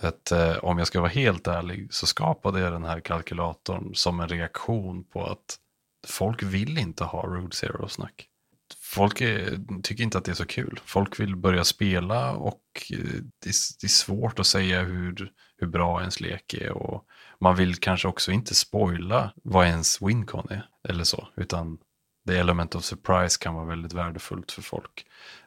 [0.00, 4.20] Att, eh, om jag ska vara helt ärlig så skapade jag den här kalkylatorn som
[4.20, 5.58] en reaktion på att
[6.06, 8.26] folk vill inte ha Road Zero-snack.
[8.82, 10.80] Folk är, tycker inte att det är så kul.
[10.84, 12.62] Folk vill börja spela och
[12.92, 12.98] eh,
[13.42, 16.70] det är, det är svårt att säga hur, hur bra ens lek är.
[16.72, 17.04] Och
[17.40, 21.78] man vill kanske också inte spoila vad ens wincon är eller så, utan
[22.26, 25.06] the element of surprise kan vara väldigt värdefullt för folk.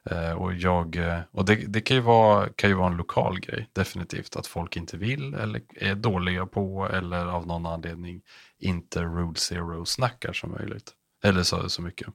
[0.10, 3.40] Eh, och jag, eh, och det, det, kan, ju vara, kan ju vara en lokal
[3.40, 8.22] grej, definitivt, att folk inte vill eller är dåliga på eller av någon anledning
[8.60, 10.94] inte Rule Zero snackar så möjligt.
[11.24, 12.08] Eller så, så mycket.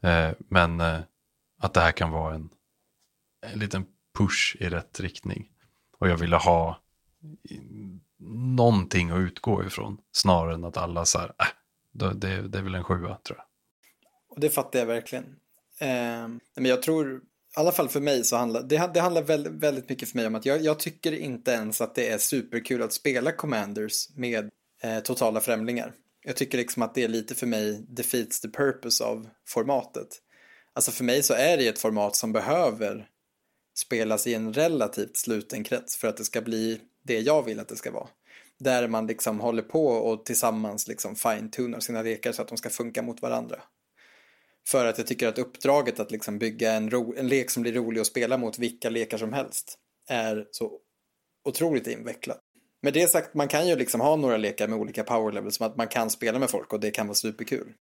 [0.00, 1.00] Eh, men eh,
[1.58, 2.50] att det här kan vara en,
[3.46, 3.86] en liten
[4.18, 5.50] push i rätt riktning.
[5.98, 6.80] Och jag ville ha
[8.28, 11.46] någonting att utgå ifrån snarare än att alla så här, äh,
[12.14, 13.44] det, det är väl en sjua tror jag.
[14.34, 15.24] Och det fattar jag verkligen.
[15.78, 17.20] Eh, men jag tror, i
[17.54, 20.34] alla fall för mig så handlar det, det handlar väldigt, väldigt mycket för mig om
[20.34, 24.50] att jag, jag, tycker inte ens att det är superkul att spela Commanders med
[24.82, 25.92] eh, totala främlingar.
[26.24, 30.08] Jag tycker liksom att det är lite för mig defeats the purpose av formatet.
[30.72, 33.08] Alltså för mig så är det ett format som behöver
[33.76, 37.68] spelas i en relativt sluten krets för att det ska bli det jag vill att
[37.68, 38.08] det ska vara.
[38.58, 42.70] Där man liksom håller på och tillsammans liksom fine-tunar sina lekar så att de ska
[42.70, 43.62] funka mot varandra.
[44.68, 47.72] För att jag tycker att uppdraget att liksom bygga en, ro, en lek som blir
[47.72, 49.78] rolig att spela mot vilka lekar som helst
[50.10, 50.78] är så
[51.48, 52.40] otroligt invecklat.
[52.82, 55.66] Med det sagt, man kan ju liksom ha några lekar med olika power levels som
[55.66, 57.72] att man kan spela med folk och det kan vara superkul.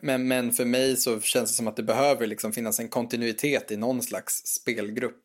[0.00, 3.70] Men, men för mig så känns det som att det behöver liksom finnas en kontinuitet
[3.70, 5.22] i någon slags spelgrupp.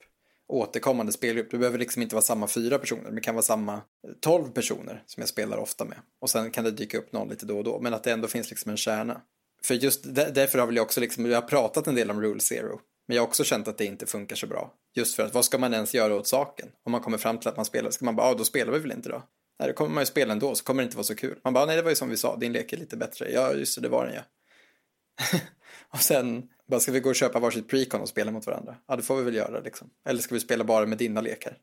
[0.47, 1.51] Återkommande spelgrupp.
[1.51, 3.12] Det behöver liksom inte vara samma fyra personer.
[3.12, 3.82] Det kan vara samma
[4.20, 5.97] tolv personer som jag spelar ofta med.
[6.22, 7.80] Och sen kan det dyka upp någon lite då och då.
[7.80, 9.22] Men att det ändå finns liksom en kärna.
[9.66, 12.39] För just därför har väl jag också liksom, vi har pratat en del om Rule
[12.39, 12.80] Zero.
[13.07, 14.74] Men jag har också känt att det inte funkar så bra.
[14.95, 16.70] Just för att vad ska man ens göra åt saken?
[16.86, 18.80] Om man kommer fram till att man spelar, ska man bara, ja då spelar vi
[18.80, 19.24] väl inte då?
[19.59, 21.39] Nej, då kommer man ju spela ändå, så kommer det inte vara så kul.
[21.43, 23.32] Man bara, nej det var ju som vi sa, din lek är lite bättre.
[23.32, 24.22] Ja, just det, det var den ja.
[25.93, 28.76] och sen, bara ska vi gå och köpa varsitt precon och spela mot varandra?
[28.88, 29.89] Ja, det får vi väl göra liksom.
[30.09, 31.57] Eller ska vi spela bara med dina lekar?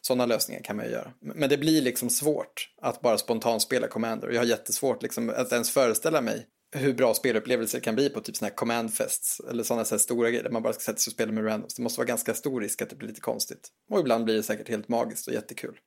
[0.00, 1.12] Sådana lösningar kan man ju göra.
[1.20, 4.30] Men det blir liksom svårt att bara spontanspela Commander.
[4.30, 8.36] Jag har jättesvårt liksom att ens föreställa mig hur bra spelupplevelser kan bli på typ
[8.36, 11.10] sådana här command fests eller sådana här stora grejer där man bara ska sätta sig
[11.10, 11.74] och spela med randoms.
[11.74, 13.68] Det måste vara ganska stor risk att det blir lite konstigt.
[13.90, 15.78] Och ibland blir det säkert helt magiskt och jättekul.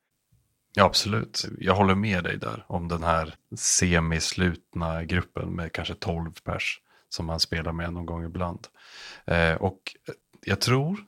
[0.75, 1.45] Ja, absolut.
[1.59, 6.79] Jag håller med dig där om den här semislutna gruppen med kanske 12 pers
[7.09, 8.67] som man spelar med någon gång ibland.
[9.25, 9.79] Eh, och
[10.45, 10.99] jag tror,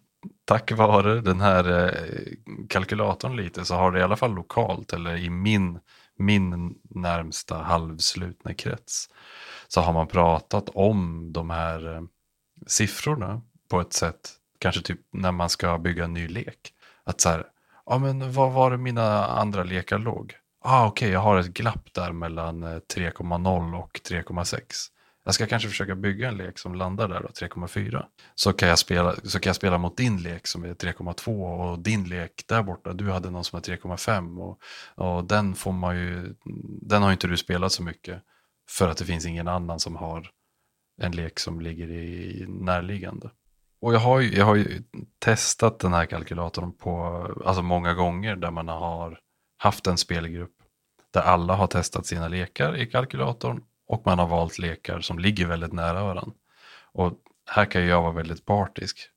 [0.45, 2.31] tack vare den här eh,
[2.69, 5.79] kalkylatorn lite, så har det i alla fall lokalt, eller i min,
[6.17, 9.09] min närmsta halvslutna krets,
[9.67, 12.01] så har man pratat om de här eh,
[12.67, 16.73] siffrorna på ett sätt, kanske typ när man ska bygga en ny lek.
[17.03, 17.43] Att så här,
[17.85, 20.35] ja men vad var det mina andra lekar låg?
[20.61, 24.61] Ah, Okej, okay, jag har ett glapp där mellan eh, 3,0 och 3,6.
[25.25, 28.05] Jag ska kanske försöka bygga en lek som landar där då, 3,4.
[28.35, 31.79] Så, kan jag spela, så kan jag spela mot din lek som är 3,2 och
[31.79, 34.59] din lek där borta, du hade någon som är 3,5 och,
[35.05, 36.35] och den får man ju,
[36.81, 38.21] den har inte du spelat så mycket
[38.69, 40.29] för att det finns ingen annan som har
[41.01, 43.29] en lek som ligger i närliggande.
[43.81, 44.83] Och jag har, ju, jag har ju
[45.19, 46.95] testat den här kalkylatorn på
[47.45, 49.19] alltså många gånger där man har
[49.57, 50.55] haft en spelgrupp
[51.13, 55.45] där alla har testat sina lekar i kalkylatorn och man har valt lekar som ligger
[55.45, 56.33] väldigt nära varandra.
[56.91, 57.13] Och
[57.45, 59.09] här kan jag vara väldigt partisk.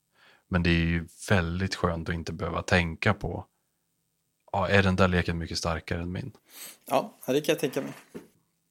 [0.49, 3.47] Men det är ju väldigt skönt att inte behöva tänka på
[4.53, 6.33] ja, är den där leken mycket starkare än min?
[6.87, 7.93] Ja, det kan jag tänka mig.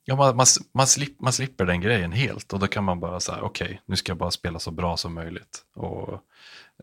[0.05, 3.19] Ja, man, man, man, slip, man slipper den grejen helt och då kan man bara
[3.19, 5.65] säga okej, okay, nu ska jag bara spela så bra som möjligt.
[5.73, 6.13] Och,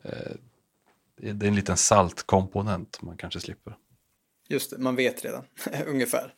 [0.03, 0.33] eh,
[1.17, 3.77] det är en liten saltkomponent man kanske slipper.
[4.49, 5.45] Just det, man vet redan
[5.87, 6.35] ungefär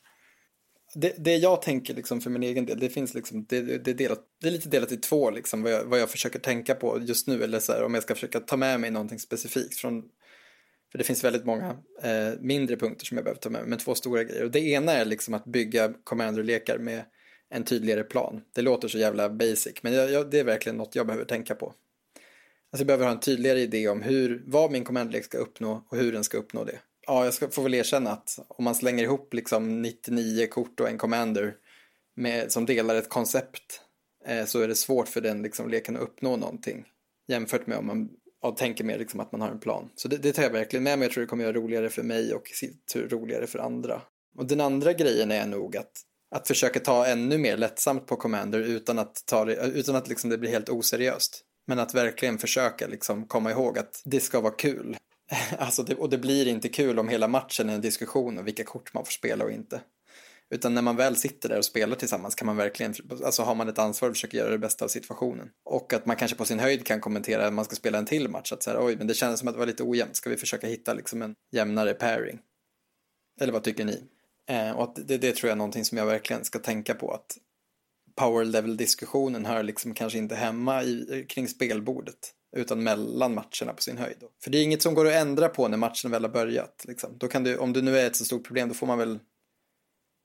[1.01, 3.95] det, det jag tänker liksom för min egen del, det finns liksom, det, det, är,
[3.95, 7.01] delat, det är lite delat i två liksom vad jag, vad jag försöker tänka på
[7.03, 10.03] just nu eller så här, om jag ska försöka ta med mig någonting specifikt från
[10.93, 13.79] för det finns väldigt många eh, mindre punkter som jag behöver ta med mig, men
[13.79, 14.45] två stora grejer.
[14.45, 17.05] Och det ena är liksom att bygga Commander-lekar med
[17.51, 18.43] en tydligare plan.
[18.55, 21.55] Det låter så jävla basic, men jag, jag, det är verkligen något jag behöver tänka
[21.55, 21.67] på.
[21.67, 25.97] Alltså jag behöver ha en tydligare idé om hur, vad min commander ska uppnå och
[25.97, 29.05] hur den ska uppnå det ja, jag ska, får väl erkänna att om man slänger
[29.05, 31.55] ihop liksom 99 kort och en commander
[32.15, 33.81] med, som delar ett koncept
[34.27, 36.85] eh, så är det svårt för den liksom, leken att uppnå någonting
[37.29, 38.09] jämfört med om man
[38.43, 39.91] ja, tänker mer liksom, att man har en plan.
[39.95, 41.07] Så det, det tar jag verkligen med mig.
[41.07, 44.03] Jag tror det kommer göra roligare för mig och i tur roligare för andra.
[44.39, 45.93] Och den andra grejen är nog att,
[46.31, 50.31] att försöka ta ännu mer lättsamt på commander utan att, ta det, utan att liksom
[50.31, 51.43] det blir helt oseriöst.
[51.67, 54.97] Men att verkligen försöka liksom komma ihåg att det ska vara kul.
[55.59, 58.65] Alltså det, och det blir inte kul om hela matchen är en diskussion om vilka
[58.65, 59.81] kort man får spela och inte.
[60.51, 63.69] Utan när man väl sitter där och spelar tillsammans kan man verkligen, alltså har man
[63.69, 65.49] ett ansvar att försöka göra det bästa av situationen.
[65.65, 68.29] Och att man kanske på sin höjd kan kommentera att man ska spela en till
[68.29, 70.37] match, att säga oj men det kändes som att det var lite ojämnt, ska vi
[70.37, 72.39] försöka hitta liksom en jämnare pairing?
[73.41, 74.03] Eller vad tycker ni?
[74.49, 77.13] Eh, och att det, det tror jag är någonting som jag verkligen ska tänka på,
[77.13, 77.39] att
[78.15, 83.83] power level-diskussionen hör liksom kanske inte hemma i, eh, kring spelbordet utan mellan matcherna på
[83.83, 84.25] sin höjd.
[84.43, 86.85] För det är inget som går att ändra på när matchen väl har börjat.
[86.89, 87.19] Liksom.
[87.19, 89.19] Då kan du, om det nu är ett så stort problem, då får man väl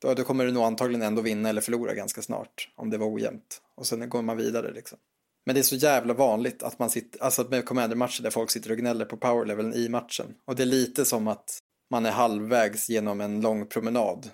[0.01, 3.13] då, då kommer du nog antagligen ändå vinna eller förlora ganska snart om det var
[3.13, 3.61] ojämnt.
[3.75, 4.97] Och sen går man vidare liksom.
[5.45, 8.71] Men det är så jävla vanligt att man sitter, alltså med commander-matcher där folk sitter
[8.71, 10.35] och gnäller på powerleveln i matchen.
[10.45, 11.59] Och det är lite som att
[11.91, 14.29] man är halvvägs genom en lång promenad.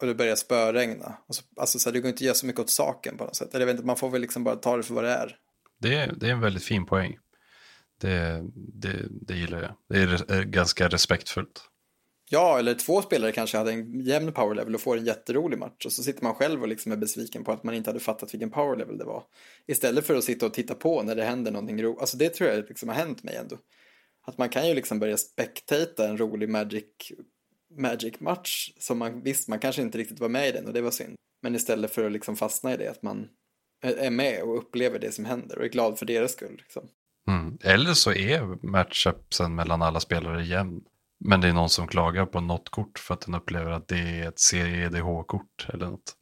[0.00, 1.18] Och det börjar spöregna.
[1.26, 3.24] Och så, alltså så här, det går inte att göra så mycket åt saken på
[3.24, 3.54] något sätt.
[3.54, 5.36] Eller jag vet inte, man får väl liksom bara ta det för vad det är.
[5.78, 7.18] Det är, det är en väldigt fin poäng.
[8.00, 9.74] Det, det, det gillar jag.
[9.88, 11.68] Det är ganska respektfullt.
[12.30, 15.86] Ja, eller två spelare kanske hade en jämn power level och får en jätterolig match
[15.86, 18.34] och så sitter man själv och liksom är besviken på att man inte hade fattat
[18.34, 19.24] vilken power level det var.
[19.66, 22.00] Istället för att sitta och titta på när det händer någonting roligt.
[22.00, 23.56] Alltså det tror jag liksom har hänt mig ändå.
[24.26, 26.84] Att man kan ju liksom börja spektata en rolig Magic,
[27.78, 30.80] Magic match som man visst, man kanske inte riktigt var med i den och det
[30.80, 31.14] var synd.
[31.42, 33.28] Men istället för att liksom fastna i det, att man
[33.82, 36.56] är med och upplever det som händer och är glad för deras skull.
[36.58, 36.88] Liksom.
[37.28, 37.58] Mm.
[37.64, 40.80] Eller så är matchupsen mellan alla spelare jämn.
[41.20, 43.98] Men det är någon som klagar på något kort för att den upplever att det
[43.98, 46.14] är ett CEDH-kort eller något.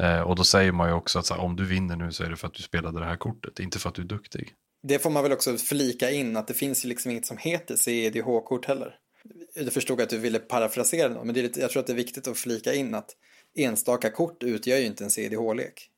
[0.00, 2.30] Eh, och då säger man ju också att här, om du vinner nu så är
[2.30, 4.52] det för att du spelade det här kortet, inte för att du är duktig.
[4.82, 7.76] Det får man väl också flika in att det finns ju liksom inget som heter
[7.76, 8.94] CEDH-kort heller.
[9.54, 11.96] Jag förstod att du ville parafrasera det, men det är jag tror att det är
[11.96, 13.10] viktigt att flika in att
[13.54, 15.90] enstaka kort utgör ju inte en CEDH-lek.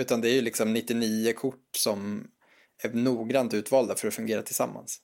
[0.00, 2.26] Utan det är ju liksom 99 kort som
[2.82, 5.00] är noggrant utvalda för att fungera tillsammans.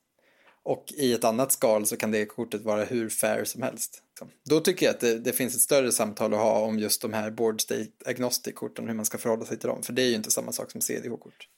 [0.63, 4.03] Och i ett annat skal så kan det kortet vara hur fair som helst.
[4.09, 4.29] Liksom.
[4.45, 7.13] Då tycker jag att det, det finns ett större samtal att ha om just de
[7.13, 9.83] här board state agnostic-korten, hur man ska förhålla sig till dem.
[9.83, 11.49] För det är ju inte samma sak som CDH-kort.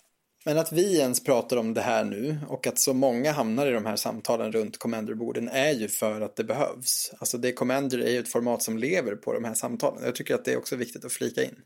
[0.45, 3.70] Men att vi ens pratar om det här nu och att så många hamnar i
[3.70, 7.12] de här samtalen runt Commander-borden är ju för att det behövs.
[7.18, 10.05] Alltså det Commander är ju ett format som lever på de här samtalen.
[10.05, 11.57] Jag tycker att det är också viktigt att flika in.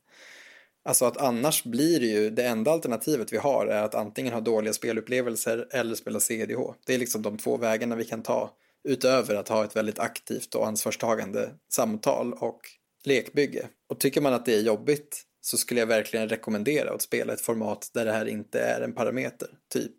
[0.84, 4.40] Alltså att annars blir det ju, det enda alternativet vi har är att antingen ha
[4.40, 6.60] dåliga spelupplevelser eller spela CDH.
[6.86, 8.56] Det är liksom de två vägarna vi kan ta
[8.88, 12.60] utöver att ha ett väldigt aktivt och ansvarstagande samtal och
[13.04, 13.68] lekbygge.
[13.88, 17.40] Och tycker man att det är jobbigt så skulle jag verkligen rekommendera att spela ett
[17.40, 19.92] format där det här inte är en parameter, typ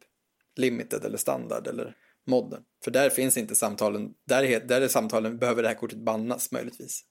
[0.56, 1.96] limited eller standard eller
[2.28, 2.64] modden.
[2.84, 6.52] För där finns inte samtalen, där är, där är samtalen, behöver det här kortet bannas
[6.52, 7.02] möjligtvis.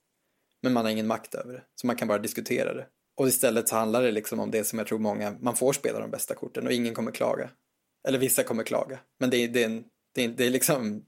[0.61, 2.87] Men man har ingen makt över det, så man kan bara diskutera det.
[3.15, 5.99] Och istället så handlar det liksom om det som jag tror många, man får spela
[5.99, 7.49] de bästa korten och ingen kommer klaga.
[8.07, 9.83] Eller vissa kommer klaga, men det är, det är, en,
[10.15, 11.05] det är, det är liksom,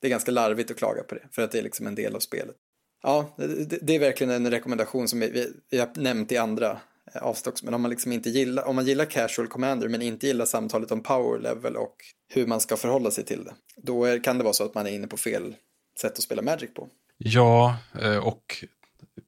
[0.00, 2.16] det är ganska larvigt att klaga på det, för att det är liksom en del
[2.16, 2.56] av spelet.
[3.02, 6.80] Ja, det, det är verkligen en rekommendation som vi, vi har nämnt i andra
[7.14, 7.62] eh, avstocks.
[7.62, 10.90] men om man liksom inte gillar, om man gillar casual commander men inte gillar samtalet
[10.90, 11.96] om power level och
[12.28, 14.86] hur man ska förhålla sig till det, då är, kan det vara så att man
[14.86, 15.54] är inne på fel
[16.00, 16.88] sätt att spela Magic på.
[17.18, 18.64] Ja, eh, och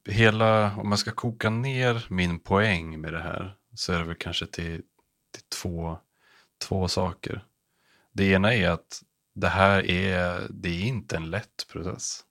[0.05, 4.15] hela, om man ska koka ner min poäng med det här så är det väl
[4.15, 4.81] kanske till,
[5.31, 5.97] till två,
[6.67, 7.45] två saker.
[8.11, 9.03] Det ena är att
[9.33, 12.23] det här är, det är inte en lätt process.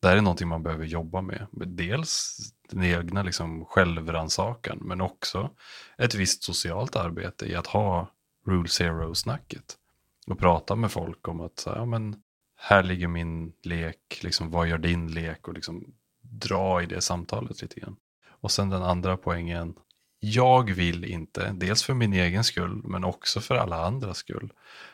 [0.00, 1.46] Det här är någonting man behöver jobba med.
[1.52, 2.38] Dels
[2.68, 5.50] den egna liksom självrannsakan men också
[5.98, 8.10] ett visst socialt arbete i att ha
[8.46, 9.76] Rule Zero-snacket.
[10.26, 12.22] Och prata med folk om att ja, men,
[12.56, 15.94] här ligger min lek, liksom, vad gör din lek och liksom
[16.38, 17.96] dra i det samtalet lite grann.
[18.28, 19.74] Och sen den andra poängen,
[20.20, 24.52] jag vill inte, dels för min egen skull men också för alla andras skull,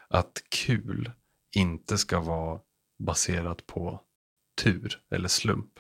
[0.08, 1.10] att kul
[1.54, 2.60] inte ska vara
[2.98, 4.00] baserat på
[4.62, 5.72] tur eller slump.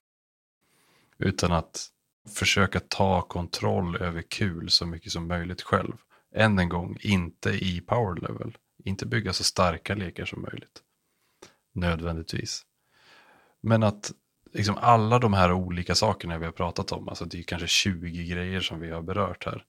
[1.18, 1.88] Utan att
[2.28, 5.92] försöka ta kontroll över kul så mycket som möjligt själv.
[6.34, 8.58] Än en gång, inte i power level.
[8.84, 10.82] Inte bygga så starka lekar som möjligt.
[11.72, 12.66] Nödvändigtvis.
[13.60, 14.12] Men att
[14.52, 18.24] liksom alla de här olika sakerna vi har pratat om, alltså det är kanske 20
[18.24, 19.64] grejer som vi har berört här.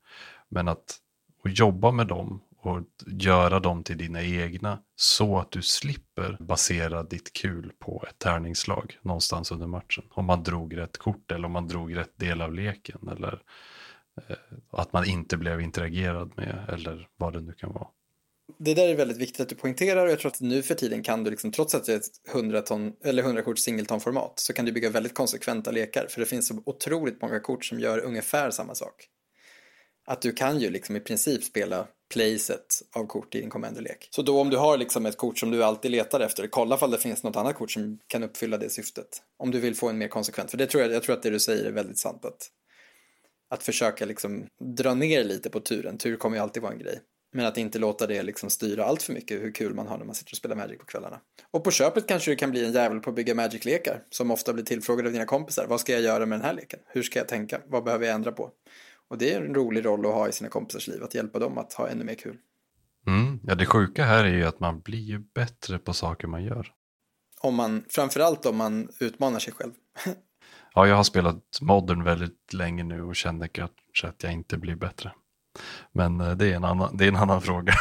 [0.49, 0.97] Men att,
[1.43, 7.03] att jobba med dem och göra dem till dina egna så att du slipper basera
[7.03, 10.03] ditt kul på ett tärningsslag någonstans under matchen.
[10.09, 13.41] Om man drog rätt kort eller om man drog rätt del av leken eller
[14.27, 14.36] eh,
[14.71, 17.88] att man inte blev interagerad med eller vad det nu kan vara.
[18.59, 21.03] Det där är väldigt viktigt att du poängterar och jag tror att nu för tiden
[21.03, 24.53] kan du liksom, trots att det är ett 100, ton, eller 100 kort singelton-format så
[24.53, 27.99] kan du bygga väldigt konsekventa lekar för det finns så otroligt många kort som gör
[27.99, 29.07] ungefär samma sak.
[30.05, 32.65] Att du kan ju liksom i princip spela playset
[32.95, 34.07] av kort i din commanderlek.
[34.11, 36.91] Så då om du har liksom ett kort som du alltid letar efter, kolla ifall
[36.91, 39.21] det finns något annat kort som kan uppfylla det syftet.
[39.37, 41.29] Om du vill få en mer konsekvent, för det tror jag, jag tror att det
[41.29, 42.25] du säger är väldigt sant.
[42.25, 42.47] Att,
[43.49, 46.99] att försöka liksom dra ner lite på turen, tur kommer ju alltid vara en grej.
[47.36, 50.05] Men att inte låta det liksom styra allt för mycket hur kul man har när
[50.05, 51.19] man sitter och spelar Magic på kvällarna.
[51.51, 54.53] Och på köpet kanske du kan bli en jävel på att bygga Magic-lekar som ofta
[54.53, 55.65] blir tillfrågade av dina kompisar.
[55.69, 56.79] Vad ska jag göra med den här leken?
[56.88, 57.61] Hur ska jag tänka?
[57.67, 58.51] Vad behöver jag ändra på?
[59.09, 61.57] Och det är en rolig roll att ha i sina kompisars liv, att hjälpa dem
[61.57, 62.38] att ha ännu mer kul.
[63.07, 66.43] Mm, ja, det sjuka här är ju att man blir ju bättre på saker man
[66.43, 66.71] gör.
[67.41, 69.71] Om man, framförallt om man utmanar sig själv.
[70.73, 74.75] ja, jag har spelat modern väldigt länge nu och känner kanske att jag inte blir
[74.75, 75.11] bättre.
[75.91, 77.74] Men eh, det är en annan, det är en annan fråga.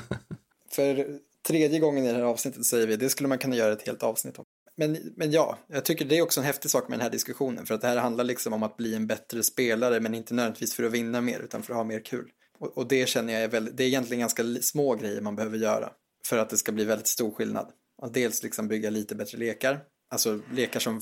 [0.70, 3.86] För tredje gången i det här avsnittet säger vi, det skulle man kunna göra ett
[3.86, 4.44] helt avsnitt om.
[4.76, 7.66] Men, men ja, jag tycker det är också en häftig sak med den här diskussionen
[7.66, 10.74] för att det här handlar liksom om att bli en bättre spelare men inte nödvändigtvis
[10.74, 12.30] för att vinna mer utan för att ha mer kul.
[12.58, 15.58] Och, och det känner jag är väldigt, det är egentligen ganska små grejer man behöver
[15.58, 15.90] göra
[16.26, 17.72] för att det ska bli väldigt stor skillnad.
[18.02, 21.00] Att dels liksom bygga lite bättre lekar, alltså lekar som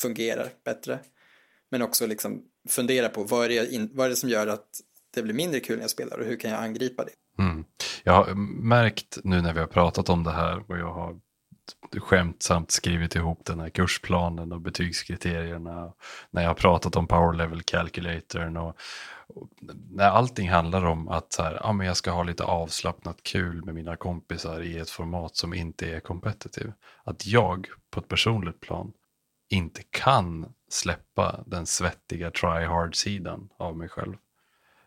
[0.00, 0.98] fungerar bättre.
[1.70, 4.68] Men också liksom fundera på vad är, det in, vad är det som gör att
[5.14, 7.42] det blir mindre kul när jag spelar och hur kan jag angripa det?
[7.42, 7.64] Mm.
[8.04, 11.20] Jag har märkt nu när vi har pratat om det här och jag har
[12.00, 15.92] skämtsamt skrivit ihop den här kursplanen och betygskriterierna.
[16.30, 18.76] När jag har pratat om power level calculatorn och,
[19.26, 19.48] och
[19.90, 23.64] när allting handlar om att så här, ja, men jag ska ha lite avslappnat kul
[23.64, 26.72] med mina kompisar i ett format som inte är competitive.
[27.04, 28.92] Att jag på ett personligt plan
[29.50, 34.16] inte kan släppa den svettiga try hard-sidan av mig själv.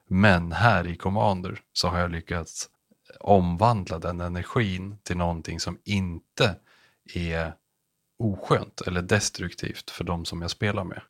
[0.07, 2.69] Men här i Commander så har jag lyckats
[3.19, 6.55] omvandla den energin till någonting som inte
[7.13, 7.53] är
[8.19, 11.01] oskönt eller destruktivt för de som jag spelar med.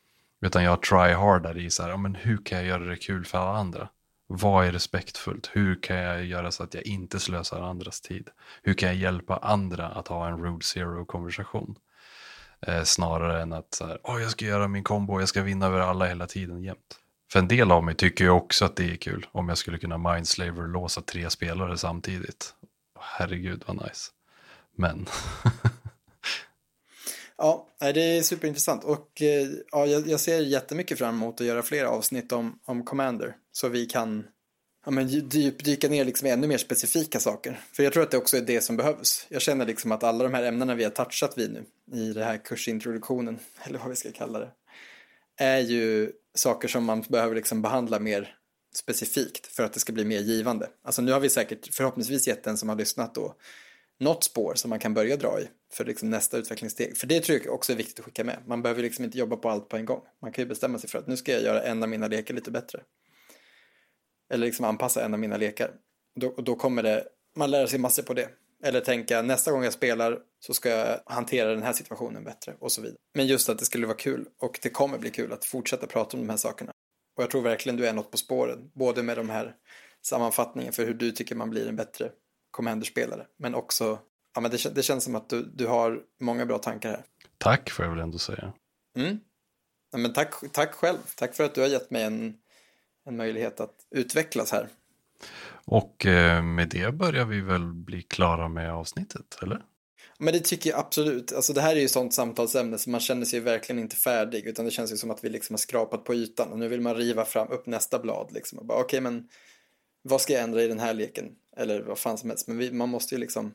[0.42, 3.26] Utan jag try hardare i så här, ja, men hur kan jag göra det kul
[3.26, 3.90] för alla andra?
[4.28, 5.50] Vad är respektfullt?
[5.54, 8.30] Hur kan jag göra så att jag inte slösar andras tid?
[8.64, 11.76] Hur kan jag hjälpa andra att ha en Rule Zero-konversation?
[12.62, 15.66] Eh, snarare än att så här, oh, jag ska göra min kombo, jag ska vinna
[15.66, 17.00] över alla hela tiden jämt.
[17.32, 19.78] För en del av mig tycker ju också att det är kul om jag skulle
[19.78, 22.54] kunna mindslaver låsa tre spelare samtidigt.
[23.00, 24.12] Herregud vad nice.
[24.78, 25.06] Men
[27.38, 31.86] Ja, det är superintressant och eh, ja, jag, ser jättemycket fram emot att göra fler
[31.86, 33.36] avsnitt om, om Commander.
[33.52, 34.24] Så vi kan
[34.86, 37.60] ja, men djupdyka ner liksom i ännu mer specifika saker.
[37.74, 39.28] För jag tror att det också är det som behövs.
[39.30, 41.66] Jag känner liksom att alla de här ämnena vi har touchat vid nu
[42.00, 44.52] i den här kursintroduktionen, eller vad vi ska kalla det,
[45.38, 48.36] är ju saker som man behöver liksom behandla mer
[48.76, 50.70] specifikt för att det ska bli mer givande.
[50.84, 53.36] Alltså nu har vi säkert förhoppningsvis gett den som har lyssnat då
[54.00, 56.98] något spår som man kan börja dra i för liksom nästa utvecklingssteg.
[56.98, 58.38] För det tror jag också är viktigt att skicka med.
[58.46, 60.02] Man behöver liksom inte jobba på allt på en gång.
[60.22, 62.34] Man kan ju bestämma sig för att nu ska jag göra en av mina lekar
[62.34, 62.82] lite bättre.
[64.30, 65.72] Eller liksom anpassa en av mina lekar.
[66.16, 68.30] Då, då kommer det, man lär sig massor på det.
[68.64, 72.72] Eller tänka nästa gång jag spelar så ska jag hantera den här situationen bättre och
[72.72, 72.98] så vidare.
[73.14, 76.18] Men just att det skulle vara kul och det kommer bli kul att fortsätta prata
[76.18, 76.72] om de här sakerna.
[77.18, 79.56] Och jag tror verkligen du är något på spåren, både med de här
[80.02, 82.12] sammanfattningen för hur du tycker man blir en bättre
[82.52, 84.00] Commander-spelare, men också,
[84.36, 87.06] ja men det, det känns som att du, du har många bra tankar här.
[87.38, 88.54] Tack får jag väl ändå säga.
[88.98, 89.20] Mm.
[89.92, 92.38] Ja, men tack, tack själv, tack för att du har gett mig en,
[93.06, 94.68] en möjlighet att utvecklas här.
[95.66, 99.62] Och eh, med det börjar vi väl bli klara med avsnittet, eller?
[100.20, 101.34] Men det tycker jag absolut.
[101.34, 104.66] Alltså det här är ju sånt samtalsämne så man känner sig verkligen inte färdig utan
[104.66, 106.96] det känns ju som att vi liksom har skrapat på ytan och nu vill man
[106.96, 109.28] riva fram upp nästa blad liksom och bara okej okay, men
[110.02, 112.72] vad ska jag ändra i den här leken eller vad fan som helst men vi,
[112.72, 113.54] man måste ju liksom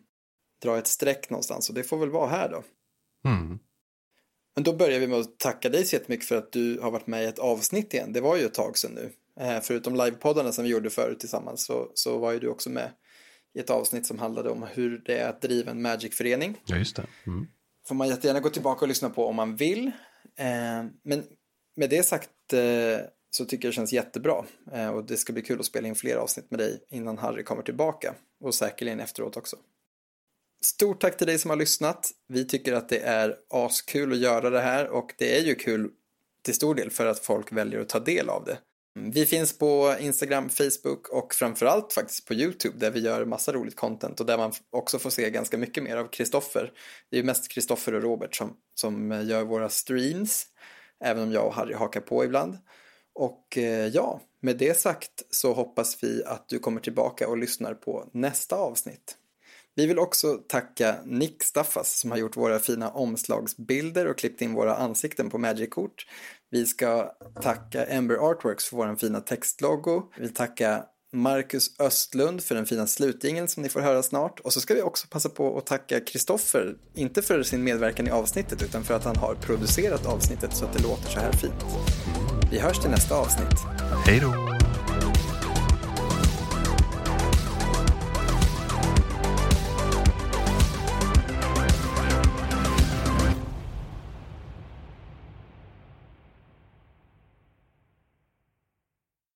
[0.63, 2.63] dra ett streck någonstans och det får väl vara här då.
[3.29, 3.59] Mm.
[4.55, 7.07] Men då börjar vi med att tacka dig så jättemycket för att du har varit
[7.07, 8.13] med i ett avsnitt igen.
[8.13, 9.13] Det var ju ett tag sedan nu.
[9.41, 12.91] Eh, förutom livepoddarna som vi gjorde förut tillsammans så, så var ju du också med
[13.55, 16.61] i ett avsnitt som handlade om hur det är att driva en Magic-förening.
[16.67, 17.07] Ja, just det.
[17.27, 17.47] Mm.
[17.89, 19.87] Får man jättegärna gå tillbaka och lyssna på om man vill.
[20.39, 21.25] Eh, men
[21.77, 24.45] med det sagt eh, så tycker jag det känns jättebra.
[24.73, 27.43] Eh, och det ska bli kul att spela in fler avsnitt med dig innan Harry
[27.43, 28.15] kommer tillbaka.
[28.41, 29.57] Och säkerligen efteråt också.
[30.63, 32.11] Stort tack till dig som har lyssnat.
[32.29, 35.91] Vi tycker att det är askul att göra det här och det är ju kul
[36.43, 38.59] till stor del för att folk väljer att ta del av det.
[38.95, 43.77] Vi finns på Instagram, Facebook och framförallt faktiskt på YouTube där vi gör massa roligt
[43.77, 46.73] content och där man också får se ganska mycket mer av Kristoffer.
[47.11, 50.47] Det är ju mest Kristoffer och Robert som, som eh, gör våra streams,
[51.05, 52.59] även om jag och Harry hakar på ibland.
[53.15, 57.75] Och eh, ja, med det sagt så hoppas vi att du kommer tillbaka och lyssnar
[57.75, 59.17] på nästa avsnitt.
[59.75, 64.55] Vi vill också tacka Nick Staffas som har gjort våra fina omslagsbilder och klippt in
[64.55, 66.07] våra ansikten på Magic-kort.
[66.51, 70.03] Vi ska tacka Ember Artworks för vår fina textlogo.
[70.17, 74.41] Vi vill tacka Marcus Östlund för den fina slutingen som ni får höra snart.
[74.41, 78.11] Och så ska vi också passa på att tacka Kristoffer, inte för sin medverkan i
[78.11, 81.65] avsnittet utan för att han har producerat avsnittet så att det låter så här fint.
[82.51, 83.59] Vi hörs till nästa avsnitt.
[84.07, 84.50] Hej då!